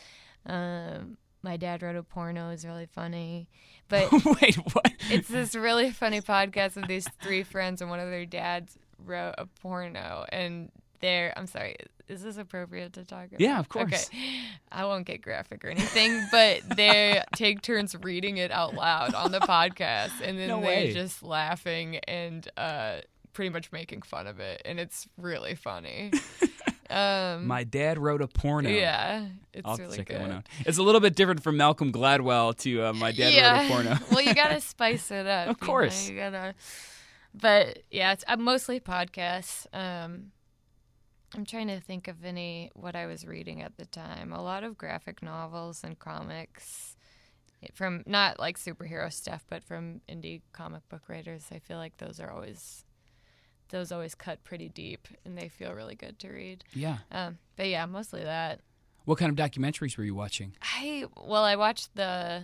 [0.45, 3.49] Um, my dad wrote a porno is really funny,
[3.89, 4.91] but Wait, what?
[5.09, 9.35] it's this really funny podcast of these three friends and one of their dads wrote
[9.37, 10.69] a porno and
[11.03, 11.75] they're I'm sorry,
[12.07, 13.41] is this appropriate to talk about?
[13.41, 14.07] Yeah, of course.
[14.07, 14.41] Okay.
[14.71, 19.31] I won't get graphic or anything, but they take turns reading it out loud on
[19.33, 20.93] the podcast and then No they're way.
[20.93, 23.01] just laughing and uh
[23.33, 26.11] pretty much making fun of it and it's really funny.
[26.89, 28.69] um My dad wrote a porno.
[28.69, 29.25] Yeah.
[29.53, 30.15] It's I'll really check good.
[30.17, 30.47] that one out.
[30.65, 33.57] It's a little bit different from Malcolm Gladwell to uh, my dad yeah.
[33.57, 33.97] wrote a porno.
[34.11, 35.49] well, you gotta spice it up.
[35.49, 36.09] Of you know, course.
[36.09, 36.55] you gotta.
[37.33, 39.65] But yeah, it's uh, mostly podcasts.
[39.73, 40.31] Um,
[41.35, 44.31] I'm trying to think of any what I was reading at the time.
[44.31, 46.95] A lot of graphic novels and comics
[47.73, 51.45] from not like superhero stuff, but from indie comic book writers.
[51.51, 52.85] I feel like those are always
[53.69, 56.63] those always cut pretty deep and they feel really good to read.
[56.73, 56.97] yeah.
[57.11, 58.59] Um, but yeah, mostly that.
[59.05, 60.53] What kind of documentaries were you watching?
[60.61, 62.43] I well, I watched the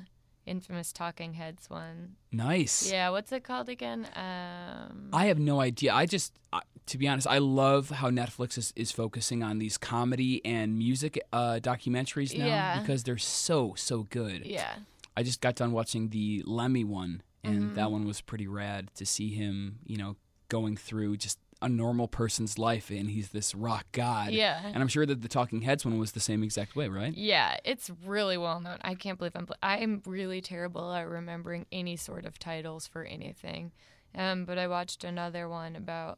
[0.49, 2.15] infamous Talking Heads one.
[2.31, 2.91] Nice.
[2.91, 4.07] Yeah, what's it called again?
[4.15, 5.93] Um, I have no idea.
[5.93, 9.77] I just, uh, to be honest, I love how Netflix is, is focusing on these
[9.77, 12.79] comedy and music uh, documentaries now Yeah.
[12.79, 14.45] because they're so so good.
[14.45, 14.75] yeah,
[15.15, 17.75] I just got done watching the Lemmy one, and Mm-hmm.
[17.75, 20.15] that one was pretty rad to see him, you know,
[20.49, 24.31] going through just a normal person's life, and he's this rock god.
[24.31, 24.61] Yeah.
[24.63, 27.13] And I'm sure that the Talking Heads one was the same exact way, right?
[27.15, 27.57] yeah.
[27.65, 28.77] It's really well known.
[28.81, 29.47] I can't believe I'm.
[29.61, 33.71] I'm really terrible at remembering any sort of titles for anything.
[34.15, 36.17] Um, but I watched another one about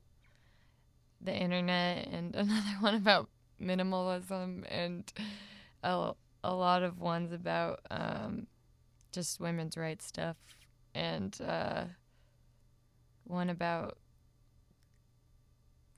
[1.19, 3.29] the internet and another one about
[3.61, 5.11] minimalism and
[5.83, 8.47] a, a lot of ones about um,
[9.11, 10.37] just women's rights stuff
[10.95, 11.83] and uh,
[13.25, 13.97] one about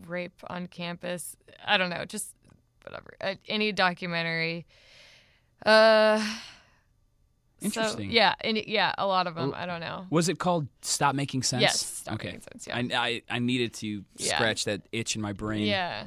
[0.05, 1.35] rape on campus.
[1.65, 2.29] I don't know, just
[2.83, 3.13] whatever.
[3.21, 4.65] Uh, any documentary.
[5.65, 6.19] Uh,
[7.61, 8.11] so, Interesting.
[8.11, 9.53] yeah, any, yeah, a lot of them.
[9.55, 10.05] I don't know.
[10.09, 11.61] Was it called Stop Making Sense?
[11.61, 12.27] Yes, Stop okay.
[12.27, 12.77] Making Sense, yeah.
[12.99, 14.35] I, I I needed to Yeah.
[14.35, 15.65] scratch that itch in my brain.
[15.65, 16.03] Yeah.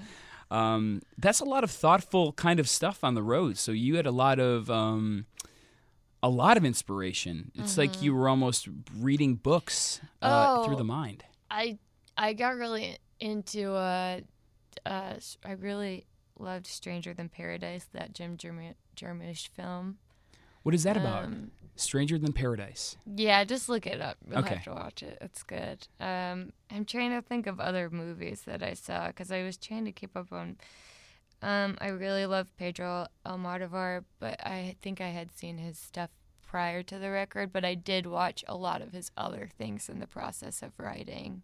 [0.51, 3.57] Um, that's a lot of thoughtful kind of stuff on the road.
[3.57, 5.25] So you had a lot of um,
[6.23, 7.53] a lot of inspiration.
[7.55, 8.69] It's like you were almost
[8.99, 10.61] reading books uh, Mm-hmm.
[10.61, 10.65] Oh.
[10.67, 11.25] through the mind.
[11.51, 11.79] I
[12.19, 14.21] I got really into uh,
[14.85, 16.07] uh I really
[16.39, 19.99] loved Stranger Than Paradise, that Jim Jarmu- Jarmusch film.
[20.63, 21.25] What is that about?
[21.25, 22.97] Um, Stranger Than Paradise.
[23.07, 24.17] Yeah, just look it up.
[24.29, 24.55] You'll Okay.
[24.57, 25.19] have to watch it.
[25.21, 25.87] It's good.
[26.01, 29.85] Um, I'm trying to think of other movies that I saw because I was trying
[29.85, 30.57] to keep up on.
[31.43, 36.11] Um, I really love Pedro Almodovar, but I think I had seen his stuff
[36.43, 37.53] prior to the record.
[37.53, 41.43] But I did watch a lot of his other things in the process of writing.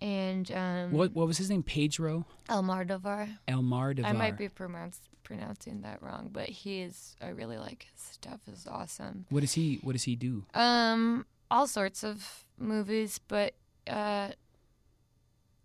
[0.00, 1.62] And um, What what was his name?
[1.62, 3.38] Pedro Almodovar.
[3.48, 7.16] Elmar I might be pronounced, pronouncing that wrong, but he is.
[7.22, 8.40] I really like his stuff.
[8.52, 9.26] is awesome.
[9.30, 10.44] What does he What does he do?
[10.54, 13.54] Um, all sorts of movies, but
[13.86, 14.30] uh,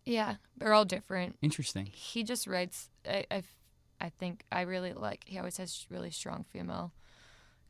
[0.06, 1.38] yeah, they're all different.
[1.42, 1.88] Interesting.
[1.92, 2.90] He just writes.
[3.08, 3.44] I, I,
[4.00, 5.24] I think I really like.
[5.26, 6.94] He always has really strong female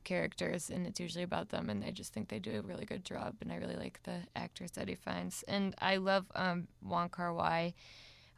[0.04, 3.06] characters, and it's usually about them, and I just think they do a really good
[3.06, 7.10] job, and I really like the actors that he finds, and I love um, Wong
[7.10, 7.74] Kar Wai.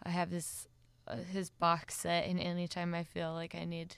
[0.03, 0.67] I have his
[1.07, 3.97] uh, his box set, and anytime I feel like I need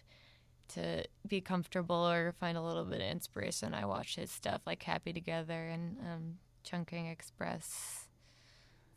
[0.69, 4.83] to be comfortable or find a little bit of inspiration, I watch his stuff like
[4.83, 8.07] Happy Together and um, Chungking Express,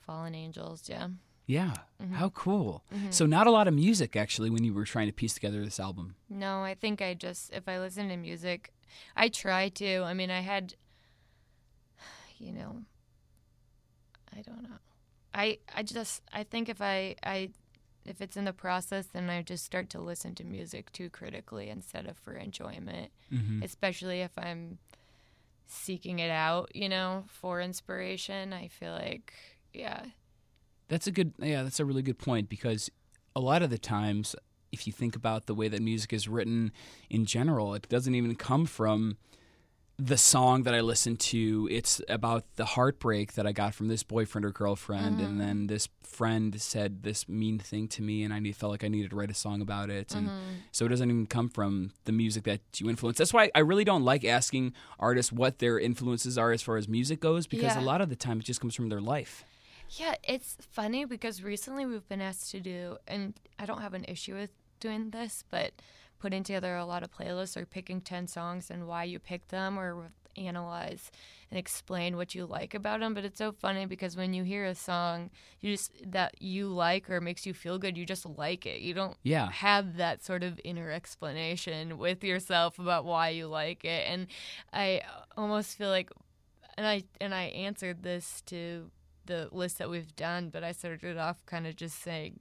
[0.00, 0.88] Fallen Angels.
[0.88, 1.08] Yeah.
[1.48, 1.72] Yeah.
[2.00, 2.14] Mm-hmm.
[2.14, 2.84] How cool.
[3.08, 5.80] So not a lot of music actually when you were trying to piece together this
[5.80, 6.14] album.
[6.28, 8.72] No, I think I just if I listen to music,
[9.16, 10.02] I try to.
[10.02, 10.74] I mean, I had,
[12.38, 12.82] you know,
[14.36, 14.76] I don't know.
[15.34, 17.48] I I just I think if I I
[18.04, 21.70] if it's in the process, then I just start to listen to music too critically
[21.70, 23.10] instead of for enjoyment.
[23.32, 23.62] Mm-hmm.
[23.62, 24.78] Especially if I'm
[25.66, 28.52] seeking it out, you know, for inspiration.
[28.52, 29.32] I feel like
[29.72, 30.04] yeah,
[30.88, 32.90] That's a good yeah, that's a really good point because
[33.36, 34.34] a lot of the times
[34.72, 36.72] if you think about the way that music is written
[37.08, 39.16] in general, it doesn't even come from
[40.00, 41.68] the song that I listened to.
[41.72, 45.38] It's about the heartbreak that I got from this boyfriend or girlfriend, and mm-hmm.
[45.38, 49.10] then this friend said this mean thing to me, and I felt like I needed
[49.10, 50.14] to write a song about it.
[50.14, 50.54] And mm-hmm.
[50.70, 53.18] so it doesn't even come from the music that you influence.
[53.18, 56.86] That's why I really don't like asking artists what their influences are as far as
[56.86, 59.44] music goes, because a lot of the time it just comes from their life.
[59.90, 64.04] Yeah, it's funny because recently we've been asked to do, and I don't have an
[64.06, 65.72] issue with doing this, but
[66.20, 69.78] putting together a lot of playlists or picking 10 songs and why you picked them
[69.78, 71.10] or analyze
[71.50, 73.14] and explain what you like about them.
[73.14, 77.08] But it's so funny because when you hear a song you just that you like
[77.10, 78.80] or makes you feel good, you just like it.
[78.80, 79.50] You don't Yeah.
[79.50, 84.06] have that sort of inner explanation with yourself about why you like it.
[84.08, 84.26] And
[84.72, 85.02] I
[85.36, 86.10] almost feel like
[86.76, 88.90] and I and I answered this to
[89.28, 92.40] the list that we've done, but I started off kind of just saying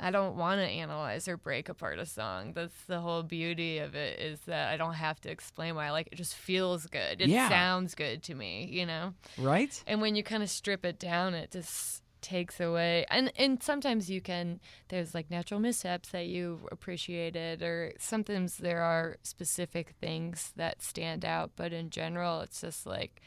[0.00, 2.52] I don't want to analyze or break apart a song.
[2.52, 5.90] That's the whole beauty of it is that I don't have to explain why I
[5.92, 6.14] like it.
[6.14, 7.20] It just feels good.
[7.20, 7.48] It Yeah.
[7.48, 9.14] sounds good to me, you know?
[9.38, 9.80] Right?
[9.86, 13.04] And when you kind of strip it down, it just takes away.
[13.10, 18.80] And and sometimes you can there's like natural mishaps that you appreciated or sometimes there
[18.82, 23.20] are specific things that stand out, but in general it's just like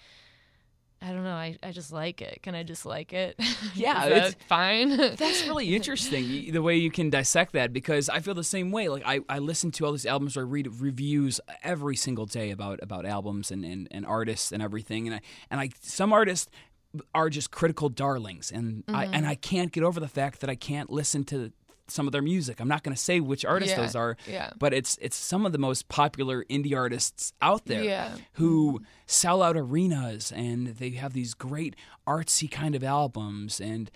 [1.02, 1.30] I don't know.
[1.36, 2.42] I, I just like it.
[2.42, 3.40] Can I just like it?
[3.76, 4.98] Yeah, it's- fine.
[5.16, 8.90] That's really interesting the way you can dissect that because I feel the same way.
[8.90, 12.50] Like I, I listen to all these albums or I read reviews every single day
[12.50, 16.50] about about albums and, and, and artists and everything and I and I some artists
[17.14, 19.14] are just critical darlings and I Mm-hmm.
[19.14, 21.52] and I can't get over the fact that I can't listen to
[21.90, 22.60] some of their music.
[22.60, 24.52] I'm not going to say which artists Yeah, those are, yeah.
[24.60, 28.16] but it's it's some of the most popular indie artists out there Yeah.
[28.34, 31.76] who sell out arenas and they have these great
[32.08, 33.90] artsy kind of albums and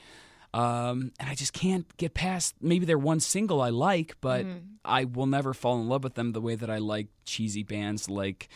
[0.53, 4.57] um, and I just can't get past maybe they're one single I like, but Mm-hmm.
[4.83, 8.09] I will never fall in love with them the way that I like cheesy bands
[8.09, 8.49] like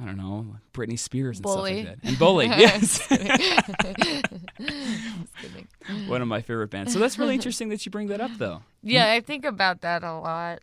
[0.00, 1.82] I don't know Britney Spears and Bully.
[1.82, 2.08] stuff like that.
[2.08, 3.00] And Bully, yes,
[6.08, 6.92] one of my favorite bands.
[6.92, 8.62] So that's really interesting that you bring that up, though.
[8.82, 10.60] Yeah, I think about that a lot.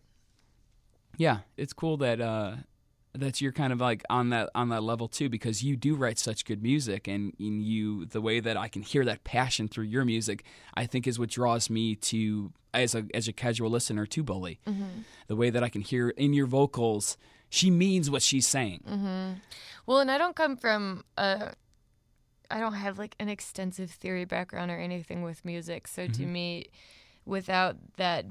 [1.16, 2.56] Yeah, it's cool that uh,
[3.14, 6.18] that you're kind of like on that on that level too, because you do write
[6.18, 9.84] such good music, and, and you the way that I can hear that passion through
[9.84, 10.44] your music,
[10.74, 14.58] I think is what draws me to as a as a casual listener to Bully.
[15.28, 17.16] The way that I can hear in your vocals,
[17.54, 18.80] she means what she's saying.
[19.86, 21.52] Well, and I don't come from a.
[22.50, 25.86] I don't have like an extensive theory background or anything with music.
[25.86, 26.66] So to me,
[27.24, 28.26] without that,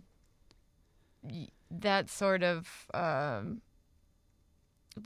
[1.71, 3.61] that sort of, um,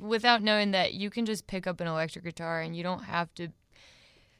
[0.02, 3.34] without knowing that you can just pick up an electric guitar and you don't have
[3.36, 3.50] to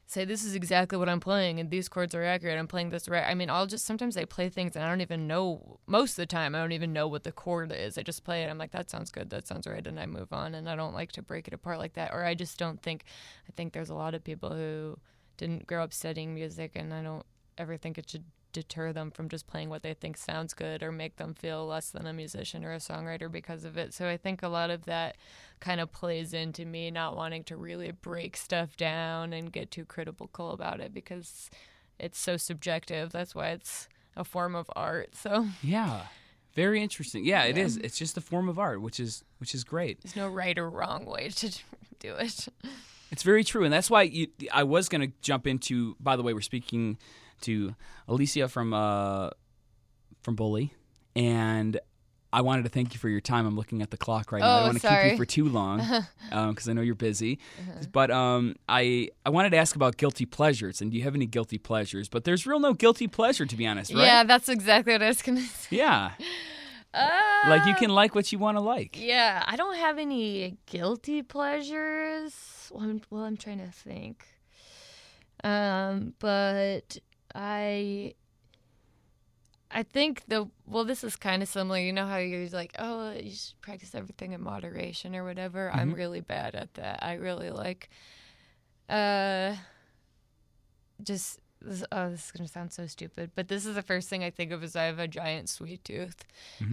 [0.08, 2.58] say this is exactly what I'm playing and these chords are accurate.
[2.58, 3.26] I'm playing this right.
[3.28, 5.80] I mean, I'll just sometimes I play things and I don't even know.
[5.86, 7.98] Most of the time, I don't even know what the chord is.
[7.98, 8.50] I just play it.
[8.50, 9.30] I'm like, that sounds good.
[9.30, 10.56] That sounds right, and I move on.
[10.56, 12.14] And I don't like to break it apart like that.
[12.14, 13.04] Or I just don't think.
[13.48, 14.98] I think there's a lot of people who
[15.36, 17.26] didn't grow up studying music, and I don't
[17.58, 18.24] ever think it should
[18.58, 21.92] deter them from just playing what they think sounds good or make them feel less
[21.92, 23.94] than a musician or a songwriter because of it.
[23.94, 25.16] So I think a lot of that
[25.60, 29.86] kind of plays into me not wanting to really break stuff down and get too
[29.86, 31.52] critical about it because
[32.00, 33.12] it's so subjective.
[33.12, 35.16] That's why it's a form of art.
[35.16, 36.08] So Yeah,
[36.56, 37.24] very interesting.
[37.26, 37.78] Yeah, it is.
[37.78, 40.02] It's just a form of art, which is which is great.
[40.02, 41.50] there's no right or wrong way to
[42.00, 42.48] do it.
[43.12, 45.96] It's very true, and that's why you, I was going to jump into.
[46.00, 46.98] By the way, we're speaking
[47.42, 47.76] to
[48.08, 49.30] Alicia from uh,
[50.22, 50.74] from Bully,
[51.16, 51.80] and
[52.34, 53.46] I wanted to thank you for your time.
[53.48, 54.48] I'm looking at the clock right now.
[54.48, 55.78] I Oh, don't want to keep you for too long
[56.30, 57.40] because I know you're busy.
[57.92, 61.26] But um, I I wanted to ask about guilty pleasures, and do you have any
[61.26, 62.10] guilty pleasures?
[62.10, 64.04] But there's real no guilty pleasure, to be honest, right?
[64.04, 65.78] Yeah, that's exactly what I was gonna say.
[65.78, 66.12] Yeah.
[66.94, 67.10] Uh,
[67.50, 68.98] Like you can like what you want to like.
[69.00, 72.34] Yeah, I don't have any guilty pleasures.
[72.72, 74.26] Well, I'm, well, I'm trying to think.
[75.44, 76.98] Um, but
[77.38, 78.16] I,
[79.70, 81.80] I think the well, this is kind of similar.
[81.80, 85.70] You know how you're like, oh, you should practice everything in moderation or whatever.
[85.72, 87.04] I'm really bad at that.
[87.04, 87.90] I really like,
[88.90, 89.56] uh,
[91.04, 91.40] just.
[91.60, 94.30] This, oh, this is gonna sound so stupid, but this is the first thing I
[94.30, 96.24] think of is I have a giant sweet tooth,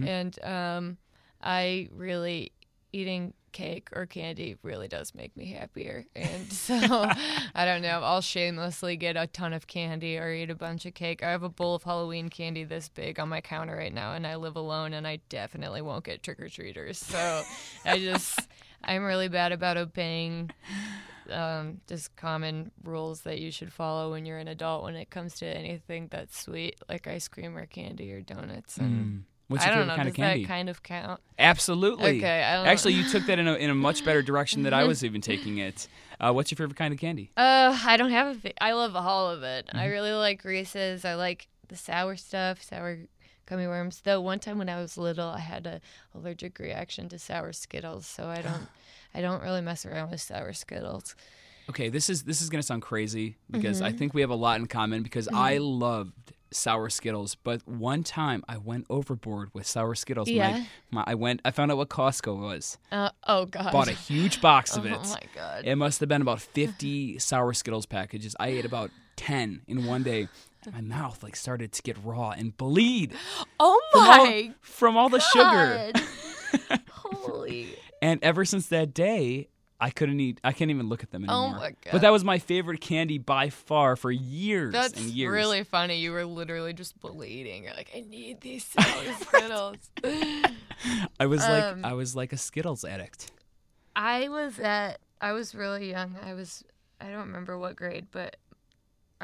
[0.07, 0.97] and um,
[1.41, 2.51] I really
[2.93, 6.05] eating cake or candy really does make me happier.
[6.13, 10.55] And so I don't know, I'll shamelessly get a ton of candy or eat a
[10.55, 11.23] bunch of cake.
[11.23, 14.27] I have a bowl of Halloween candy this big on my counter right now and
[14.27, 16.97] I live alone and I definitely won't get trick or treaters.
[16.97, 17.43] So
[17.85, 18.39] I just
[18.83, 20.51] I'm really bad about obeying
[21.31, 25.35] um, just common rules that you should follow when you're an adult when it comes
[25.35, 28.77] to anything that's sweet, like ice cream or candy or donuts.
[28.77, 29.95] And What's I your don't favorite know.
[29.95, 30.41] kind Does of candy?
[30.43, 31.21] that kind of count?
[31.37, 32.17] Absolutely.
[32.17, 34.73] Okay, I don't- Actually, you took that in a, in a much better direction than
[34.73, 35.87] I was even taking it.
[36.19, 37.31] Uh, what's your favorite kind of candy?
[37.37, 38.39] Uh, I don't have a.
[38.39, 39.67] Fa- I love all of it.
[39.67, 39.77] Mm-hmm.
[39.77, 41.05] I really like Reese's.
[41.05, 42.99] I like the sour stuff, sour
[43.45, 44.01] gummy worms.
[44.03, 45.81] Though one time when I was little, I had a
[46.15, 48.67] allergic reaction to sour Skittles, so I don't.
[49.13, 51.15] I don't really mess around with sour Skittles.
[51.69, 53.85] Okay, this is this is gonna sound crazy because Mm-hmm.
[53.85, 56.13] I think we have a lot in common because I loved
[56.51, 60.29] sour Skittles, but one time I went overboard with sour Skittles.
[60.29, 60.63] Yeah.
[60.91, 61.41] my, I went.
[61.43, 62.77] I found out what Costco was.
[62.91, 63.71] Uh, oh God.
[63.71, 64.93] Bought a huge box Oh of it.
[65.03, 65.65] Oh my God.
[65.65, 68.35] It must have been about 50 sour Skittles packages.
[68.39, 70.27] I ate about 10 in one day.
[70.73, 73.13] My mouth like started to get raw and bleed
[73.59, 75.91] oh from all, my from all the sugar.
[76.89, 77.67] Holy.
[78.01, 80.39] And ever since that day, I couldn't eat.
[80.43, 81.59] I can't even look at them Oh anymore.
[81.59, 81.91] my God.
[81.91, 85.31] But that was my favorite candy by far for years That's and years.
[85.31, 85.97] really funny.
[85.99, 87.63] You were literally just bleeding.
[87.65, 88.63] You're like, I need these
[89.19, 89.77] Skittles.
[91.19, 93.31] I was like Um, I was like a Skittles addict.
[93.95, 96.15] I was at I was really young.
[96.23, 96.63] I was
[97.01, 98.37] I don't remember what grade, but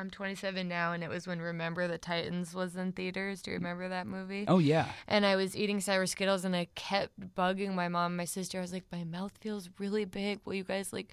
[0.01, 3.41] I'm 27 now and it was when Remember the Titans was in theaters.
[3.41, 4.45] Do you remember that movie?
[4.47, 4.87] Oh yeah.
[5.07, 8.57] And I was eating sour Skittles and I kept bugging my mom and my sister.
[8.57, 10.39] I was like, "My mouth feels really big.
[10.43, 11.09] Will you guys like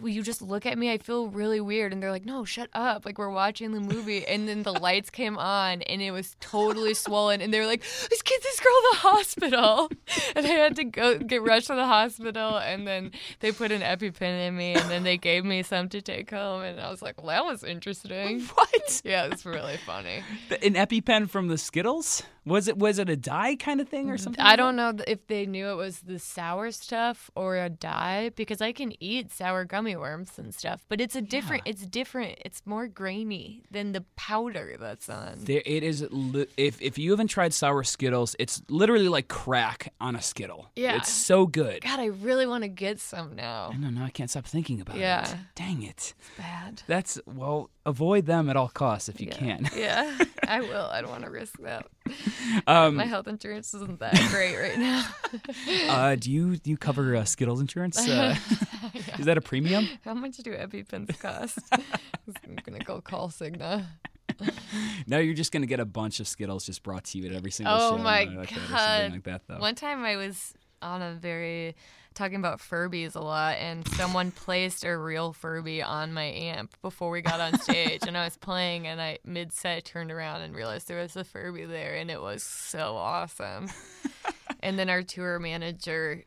[0.00, 0.90] Will you just look at me?
[0.90, 1.92] I feel really weird.
[1.92, 3.04] And they're like, no, shut up.
[3.04, 4.26] Like, we're watching the movie.
[4.26, 7.40] And then the lights came on and it was totally swollen.
[7.40, 9.90] And they were like, let's get this girl to the hospital.
[10.34, 12.58] And I had to go get rushed to the hospital.
[12.58, 14.74] And then they put an EpiPen in me.
[14.74, 16.62] And then they gave me some to take home.
[16.62, 18.46] And I was like, well, that was interesting.
[18.56, 19.02] What?
[19.04, 20.22] Yeah, it's really funny.
[20.50, 22.22] An EpiPen from the Skittles?
[22.46, 24.22] Was it was it a dye kind of thing or mm-hmm.
[24.22, 24.44] something?
[24.44, 28.60] I don't know if they knew it was the sour stuff or a dye because
[28.60, 31.64] I can eat sour gummy worms and stuff, but it's a different.
[31.66, 32.38] It's different.
[32.44, 35.38] It's more grainy than the powder that's on.
[35.40, 36.06] There, it is.
[36.10, 40.70] Li- if if you haven't tried sour Skittles, it's literally like crack on a Skittle.
[40.76, 40.96] Yeah.
[40.96, 41.82] it's so good.
[41.82, 43.70] God, I really want to get some now.
[43.72, 43.90] I know.
[43.90, 45.28] Now I can't stop thinking about Yeah.
[45.28, 45.36] it.
[45.56, 46.14] Dang it.
[46.38, 46.82] Bad.
[46.86, 47.70] That's well.
[47.84, 49.36] Avoid them at all costs if you Yeah.
[49.36, 49.70] can.
[49.76, 50.86] Yeah, I will.
[50.86, 51.86] I don't want to risk that.
[52.66, 55.06] Um, My health insurance isn't that great right now.
[55.88, 57.98] uh, do you do you cover uh, Skittles insurance?
[57.98, 58.34] Uh,
[59.18, 59.88] Is that a premium?
[60.04, 61.58] How much do EpiPens cost?
[61.72, 63.86] I'm gonna go call Cigna.
[65.06, 67.50] No, you're just gonna get a bunch of Skittles just brought to you at every
[67.50, 68.02] single Oh show.
[68.02, 69.12] my or like that God.
[69.12, 69.60] like that.
[69.60, 71.74] One time I was on a very
[72.16, 77.10] talking about Furbies a lot, and someone placed a real Furby on my amp before
[77.10, 80.56] we got on stage, and I was playing, and I mid set turned around and
[80.56, 83.68] realized there was a Furby there, and it was so awesome.
[84.60, 86.24] and then our tour manager.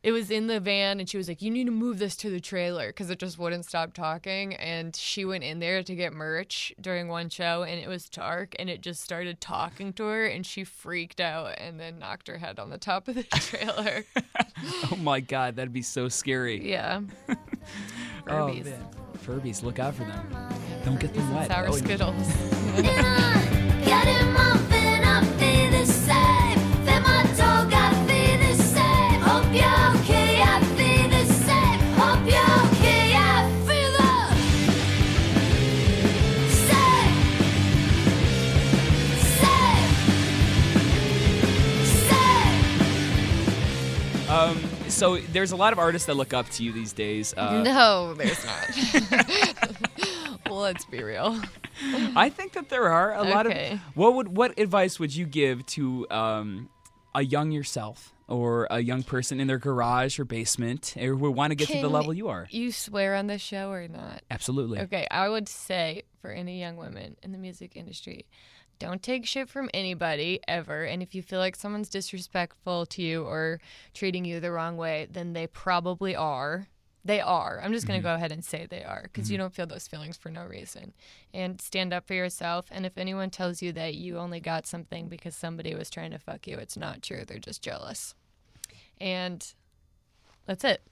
[0.00, 2.30] It was in the van, and she was like, "You need to move this to
[2.30, 6.12] the trailer because it just wouldn't stop talking." And she went in there to get
[6.12, 10.24] merch during one show, and it was dark, and it just started talking to her,
[10.26, 14.04] and she freaked out, and then knocked her head on the top of the trailer.
[14.92, 16.68] oh my God, that'd be so scary.
[16.70, 17.00] yeah,
[18.28, 18.64] Oh Furbies.
[18.66, 18.86] man,
[19.26, 20.28] Furbies, look out for them.
[20.84, 21.48] Don't get them wet.
[21.48, 22.28] sour Oh, Skittles.
[44.98, 47.34] so there's a lot of artists that look up to you these days.
[47.36, 49.28] Uh, no, there's not.
[50.50, 51.40] well, let's be real.
[52.16, 53.52] I think that there are a lot of.
[53.52, 53.80] Okay.
[53.94, 56.68] What would what advice would you give to um,
[57.14, 61.50] a young yourself or a young person in their garage or basement or who want
[61.50, 62.46] to get to the level you are?
[62.50, 64.22] You swear on the show or not?
[64.30, 64.80] Absolutely.
[64.80, 68.26] Okay, I would say for any young women in the music industry,
[68.78, 70.84] don't take shit from anybody ever.
[70.84, 73.60] And if you feel like someone's disrespectful to you or
[73.94, 76.68] treating you the wrong way, then they probably are.
[77.04, 77.60] They are.
[77.62, 78.14] I'm just going to mm-hmm.
[78.14, 79.44] go ahead and say they are because you mm-hmm.
[79.44, 80.92] don't feel those feelings for no reason.
[81.32, 82.66] And stand up for yourself.
[82.70, 86.18] And if anyone tells you that you only got something because somebody was trying to
[86.18, 87.24] fuck you, it's not true.
[87.26, 88.14] They're just jealous.
[89.00, 89.46] And
[90.46, 90.82] that's it.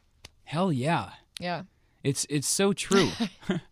[0.44, 1.10] Hell yeah.
[1.40, 1.62] Yeah.
[2.06, 3.10] It's it's so true.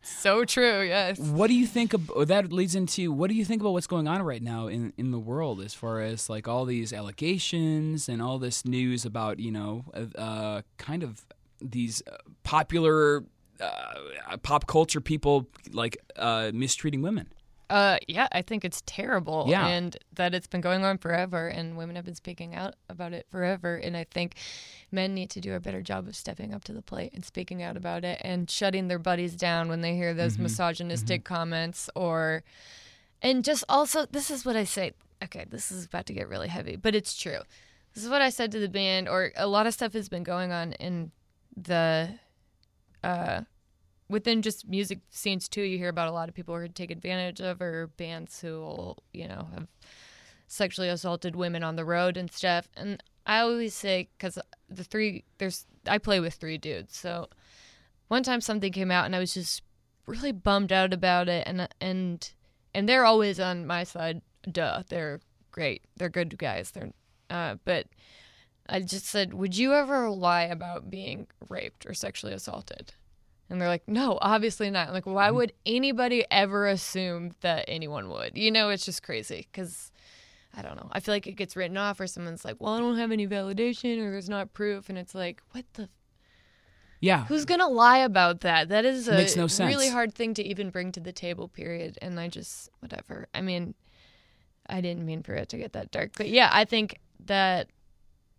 [0.02, 0.82] So true.
[0.82, 1.18] Yes.
[1.18, 4.08] what do you think of that leads into what do you think about what's going
[4.08, 8.20] on right now in in the world as far as like all these allegations and
[8.20, 11.24] all this news about, you know, uh, uh kind of
[11.60, 13.24] these uh, popular
[13.60, 17.28] uh, pop culture people like uh, mistreating women?
[17.70, 19.46] Uh, yeah, I think it's terrible.
[19.48, 19.66] Yeah.
[19.66, 23.26] And that it's been going on forever, and women have been speaking out about it
[23.30, 23.76] forever.
[23.76, 24.36] And I think
[24.92, 27.62] men need to do a better job of stepping up to the plate and speaking
[27.62, 32.42] out about it and shutting their buddies down when they hear those misogynistic comments or.
[33.22, 34.92] And just also, this is what I say.
[35.22, 37.38] Okay, this is about to get really heavy, but it's true.
[37.94, 40.24] This is what I said to the band, or a lot of stuff has been
[40.24, 41.10] going on in
[41.56, 42.10] the
[43.02, 43.42] uh,
[44.08, 47.40] within just music scenes too, you hear about a lot of people who take advantage
[47.40, 49.66] of or bands who you know, have
[50.46, 52.68] sexually assaulted women on the road and stuff.
[52.76, 54.38] And I always say because
[54.68, 57.28] the three there's I play with three dudes, so
[58.08, 59.62] one time something came out and I was just
[60.06, 62.30] really bummed out about it, and and
[62.74, 64.20] and they're always on my side.
[64.50, 66.70] Duh, they're great, they're good guys.
[66.70, 66.90] They're
[67.30, 67.86] uh, but.
[68.66, 72.94] I just said, Would you ever lie about being raped or sexually assaulted?
[73.54, 74.88] And they're like, no, obviously not.
[74.88, 75.36] I'm like, why mm-hmm.
[75.36, 78.36] would anybody ever assume that anyone would?
[78.36, 79.92] You know, it's just crazy because
[80.56, 80.88] I don't know.
[80.92, 83.26] I feel like it gets written off or someone's like, well, I don't have any
[83.26, 84.88] validation or there's not proof.
[84.88, 85.88] And it's like, what the?
[87.00, 87.26] Yeah.
[87.26, 88.70] Who's going to lie about that?
[88.70, 89.68] That is a Makes no sense.
[89.68, 91.96] really hard thing to even bring to the table, period.
[92.02, 93.28] And I just, whatever.
[93.34, 93.74] I mean,
[94.66, 96.12] I didn't mean for it to get that dark.
[96.16, 97.68] But yeah, I think that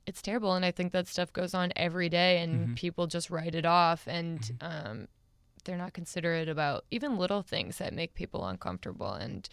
[0.05, 2.73] it's terrible and i think that stuff goes on every day and mm-hmm.
[2.75, 4.87] people just write it off and mm-hmm.
[4.87, 5.07] um,
[5.63, 9.49] they're not considerate about even little things that make people uncomfortable and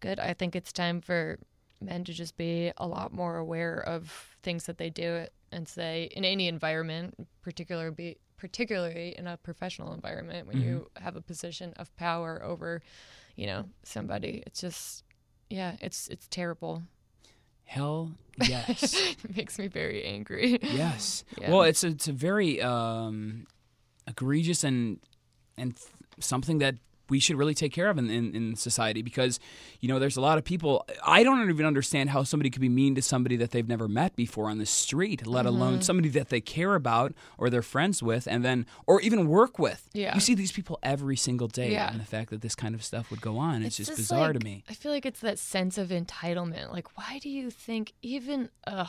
[0.00, 1.38] good i think it's time for
[1.80, 6.08] men to just be a lot more aware of things that they do and say
[6.14, 11.04] in any environment particularly be particularly in a professional environment when you mm-hmm.
[11.04, 12.80] have a position of power over
[13.36, 14.42] you know somebody.
[14.46, 15.04] It's just
[15.48, 16.82] yeah it's it's terrible
[17.70, 18.10] Hell
[18.42, 18.94] yes.
[19.24, 20.58] it makes me very angry.
[20.60, 21.22] Yes.
[21.40, 21.52] Yeah.
[21.52, 23.46] Well, it's a, it's a very um,
[24.08, 24.98] egregious and
[25.56, 26.74] and th- something that
[27.10, 29.38] we should really take care of in, in, in society because
[29.80, 32.68] you know there's a lot of people i don't even understand how somebody could be
[32.68, 35.48] mean to somebody that they've never met before on the street let Mm-hmm.
[35.56, 39.58] alone somebody that they care about or they're friends with and then or even work
[39.58, 40.14] with Yeah.
[40.14, 41.90] you see these people every single day Yeah.
[41.90, 44.28] and the fact that this kind of stuff would go on it's, just, just bizarre
[44.28, 46.70] like- to me I feel like it's that sense of entitlement.
[46.72, 48.88] Like, why do you think even ugh?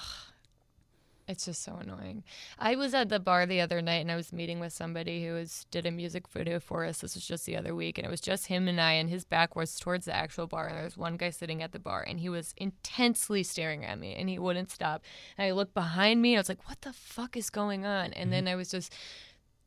[1.31, 2.25] It's just so annoying.
[2.59, 5.33] I was at the bar the other night and I was meeting with somebody who
[5.33, 6.99] was did a music video for us.
[6.99, 9.23] This was just the other week, and it was just him and I, and his
[9.23, 12.03] back was towards the actual bar, and there was one guy sitting at the bar,
[12.05, 15.03] and he was intensely staring at me, and he wouldn't stop.
[15.37, 18.07] And I looked behind me, and I was like, "What the fuck is going on?"
[18.07, 18.31] And mm-hmm.
[18.31, 18.93] then I was just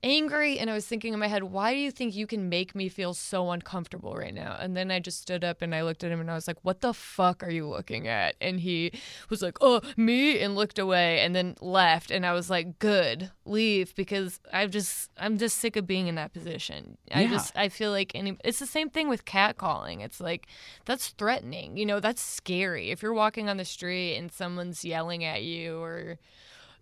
[0.04, 2.74] angry and I was thinking in my head, why do you think you can make
[2.74, 4.56] me feel so uncomfortable right now?
[4.60, 6.58] And then I just stood up and I looked at him and I was like,
[6.62, 8.36] what the fuck are you looking at?
[8.40, 8.92] And he
[9.30, 12.10] was like, oh, me, and looked away and then left.
[12.10, 16.16] And I was like, good, leave because I'm just, I'm just sick of being in
[16.16, 16.98] that position.
[17.10, 20.04] I just, I feel like any, it's the same thing with catcalling.
[20.04, 20.46] It's like,
[20.84, 22.90] that's threatening, you know, that's scary.
[22.90, 26.18] If you're walking on the street and someone's yelling at you or,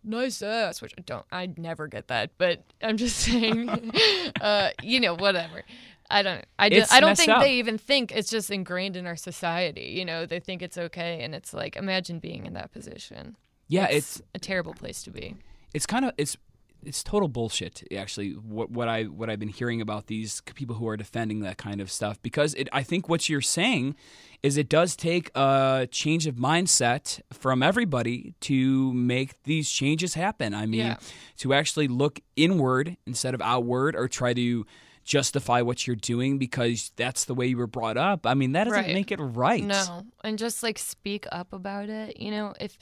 [0.04, 3.92] nice ass, which I don't, I never get that, but I'm just saying,
[4.40, 5.62] uh, you know, whatever.
[6.10, 7.42] I don't, I, do, It's I don't think up.
[7.42, 9.94] they even think it's just ingrained in our society.
[9.96, 13.36] You know, they think it's okay, and it's like, imagine being in that position.
[13.68, 15.36] yeah it's a terrible place to be.
[15.72, 16.36] it's kind of it's
[16.84, 20.88] it's total bullshit actually what what I what I've been hearing about these people who
[20.88, 23.94] are defending that kind of stuff because it I think what you're saying
[24.42, 30.52] is it does take a change of mindset from everybody to make these changes happen.
[30.54, 30.96] I mean, Yeah.
[31.38, 34.66] to actually look inward instead of outward or try to
[35.04, 38.26] justify what you're doing because that's the way you were brought up.
[38.26, 38.94] I mean, that doesn't Right.
[38.94, 39.62] make it right.
[39.62, 42.20] No, and just like speak up about it.
[42.20, 42.76] You know, if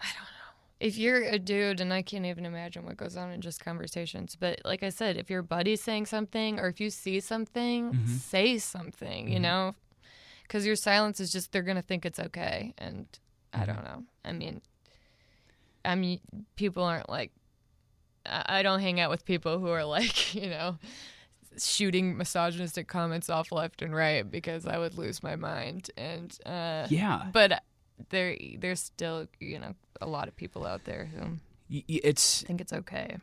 [0.00, 0.28] I don't.
[0.80, 4.34] If you're a dude, and I can't even imagine what goes on in just conversations,
[4.34, 8.06] but like I said, if your buddy's saying something or if you see something, Mm-hmm.
[8.06, 9.74] say something, you know?
[10.42, 12.72] Because your silence is just, they're going to think it's okay.
[12.78, 13.06] And
[13.52, 13.62] Mm-hmm.
[13.62, 14.04] I don't know.
[14.24, 14.62] I mean,
[15.84, 16.20] I mean,
[16.56, 17.32] people aren't like,
[18.24, 20.78] I I don't hang out with people who are like, you know,
[21.58, 25.90] shooting misogynistic comments off left and right because I would lose my mind.
[25.96, 27.26] And uh, Yeah.
[27.32, 27.62] but
[28.10, 31.38] there there's still you know a lot of people out there who
[31.70, 33.18] It's think it's okay.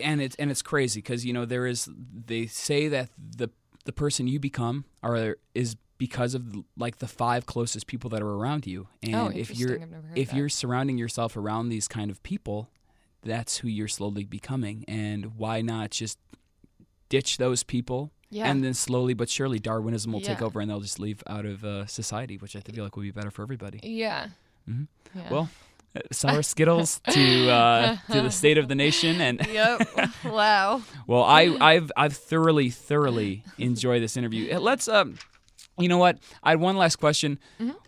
[0.00, 1.88] and it's and it's crazy because you know there is
[2.26, 3.48] they say that the
[3.84, 6.44] the person you become are is because of
[6.76, 9.82] like the five closest people that are around you and Oh, if you're interesting.
[9.84, 10.36] I've never heard if that.
[10.36, 12.68] you're surrounding yourself around these kind of people
[13.22, 16.18] that's who you're slowly becoming and why not just
[17.08, 18.50] ditch those people Yeah.
[18.50, 21.64] and then slowly but surely darwinism will take over and they'll just leave out of
[21.64, 24.28] uh, society which i feel like would be better for everybody Yeah.
[24.68, 24.88] Mhm.
[25.14, 25.30] yeah.
[25.30, 25.48] well
[25.94, 29.88] uh, sour skittles to uh, to the state of the nation and Yep.
[30.24, 30.82] wow.
[31.06, 34.54] Well, I, I've I've thoroughly thoroughly enjoyed this interview.
[34.54, 35.16] Uh, Let's um,
[35.78, 36.18] you know what?
[36.42, 37.38] I had one last question.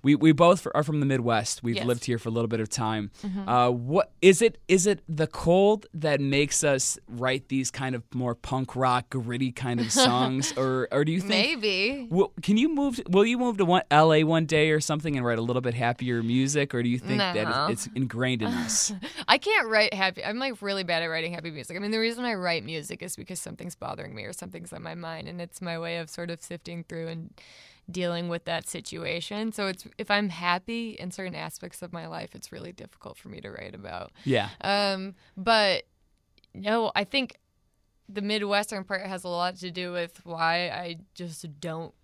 [0.02, 1.62] We we both are from the Midwest.
[1.62, 1.76] We've Mm-hmm.
[1.76, 1.82] Yes.
[1.82, 1.88] Mm-hmm.
[1.88, 3.10] lived here for a little bit of time.
[3.46, 4.58] Uh, what is it?
[4.68, 9.52] Is it the cold that makes us write these kind of more punk rock, gritty
[9.52, 11.60] kind of songs, or or do you think?
[11.62, 12.08] Maybe.
[12.10, 13.00] Will, can you move?
[13.08, 14.24] Will you move to one, L.A.
[14.24, 17.18] one day or something and write a little bit happier music, or do you think
[17.18, 17.66] that No.
[17.66, 18.92] it's, it's ingrained in us?
[19.28, 20.24] I can't write happy.
[20.24, 21.76] I'm like really bad at writing happy music.
[21.76, 24.82] I mean, the reason I write music is because something's bothering me or something's on
[24.82, 27.30] my mind, and it's my way of sort of sifting through and
[27.90, 29.52] dealing with that situation.
[29.52, 33.28] So it's if I'm happy in certain aspects of my life, it's really difficult for
[33.28, 34.12] me to write about.
[34.24, 34.50] yeah.
[34.60, 35.84] Um, but
[36.54, 37.36] no, I think
[38.08, 41.94] the Midwestern part has a lot to do with why I just don't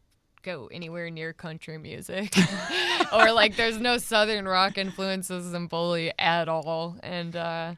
[0.42, 2.34] go anywhere near country music.
[3.12, 6.96] or like there's no southern rock influences in Bully at all.
[7.02, 7.74] And uh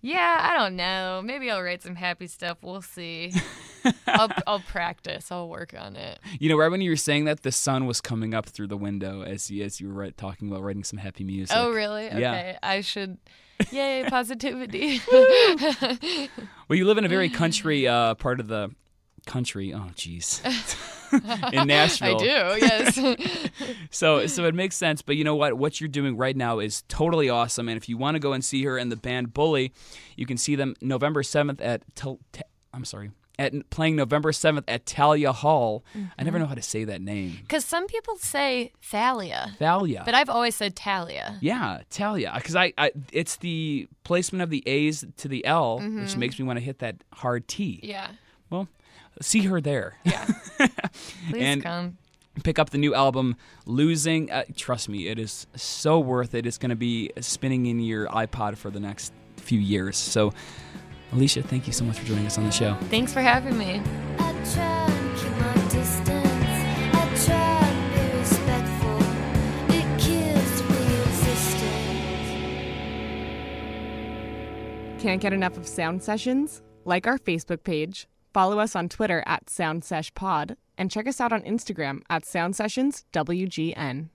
[0.00, 1.22] yeah, I don't know.
[1.24, 2.58] Maybe I'll write some happy stuff.
[2.62, 3.32] We'll see.
[4.06, 5.30] I'll I'll practice.
[5.32, 6.18] I'll work on it.
[6.38, 8.76] You know, right when you were saying that, the sun was coming up through the
[8.76, 11.56] window as you, as you were right, talking about writing some happy music.
[11.56, 12.04] Oh, really?
[12.06, 12.32] Yeah.
[12.32, 12.58] Okay.
[12.62, 13.18] I should
[13.70, 15.00] Yay, positivity.
[16.68, 18.70] Well, you live in a very country uh, part of the
[19.26, 19.74] country.
[19.74, 20.40] Oh, jeez.
[21.52, 22.16] in Nashville.
[22.16, 22.66] I do.
[22.66, 23.50] Yes.
[23.90, 25.02] So, so it makes sense.
[25.02, 25.58] But you know what?
[25.58, 27.68] What you're doing right now is totally awesome.
[27.68, 29.74] And if you want to go and see her and the band Bully,
[30.16, 31.82] you can see them November seventh at.
[31.94, 32.40] Tel- Te-
[32.72, 33.10] I'm sorry.
[33.38, 35.84] At playing November seventh at Talia Hall.
[36.18, 37.38] I never know how to say that name.
[37.40, 40.02] Because some people say Thalia, Thalia.
[40.04, 41.38] but I've always said Talia.
[41.40, 46.16] Yeah, Talia, because I, I, it's the placement of the A's to the L, which
[46.16, 47.80] makes me want to hit that hard T.
[47.82, 48.08] Yeah.
[48.50, 48.68] Well,
[49.22, 49.96] see her there.
[50.04, 50.26] Yeah.
[51.30, 51.96] Please And- come.
[52.44, 54.30] Pick up the new album, Losing.
[54.30, 56.46] Uh, trust me, it is so worth it.
[56.46, 59.98] It's going to be spinning in your iPod for the next few years.
[59.98, 60.32] So,
[61.12, 62.74] Alicia, thank you so much for joining us on the show.
[62.88, 63.82] Thanks for having me.
[64.18, 66.24] I try and keep my distance.
[66.94, 68.98] I try and be respectful.
[69.76, 71.82] It kills to be existent.
[75.00, 76.62] Can't get enough of sound sessions?
[76.86, 81.42] Like our Facebook page, follow us on Twitter at SoundSeshPod, and check us out on
[81.42, 84.08] Instagram at SoundSessionsWGN.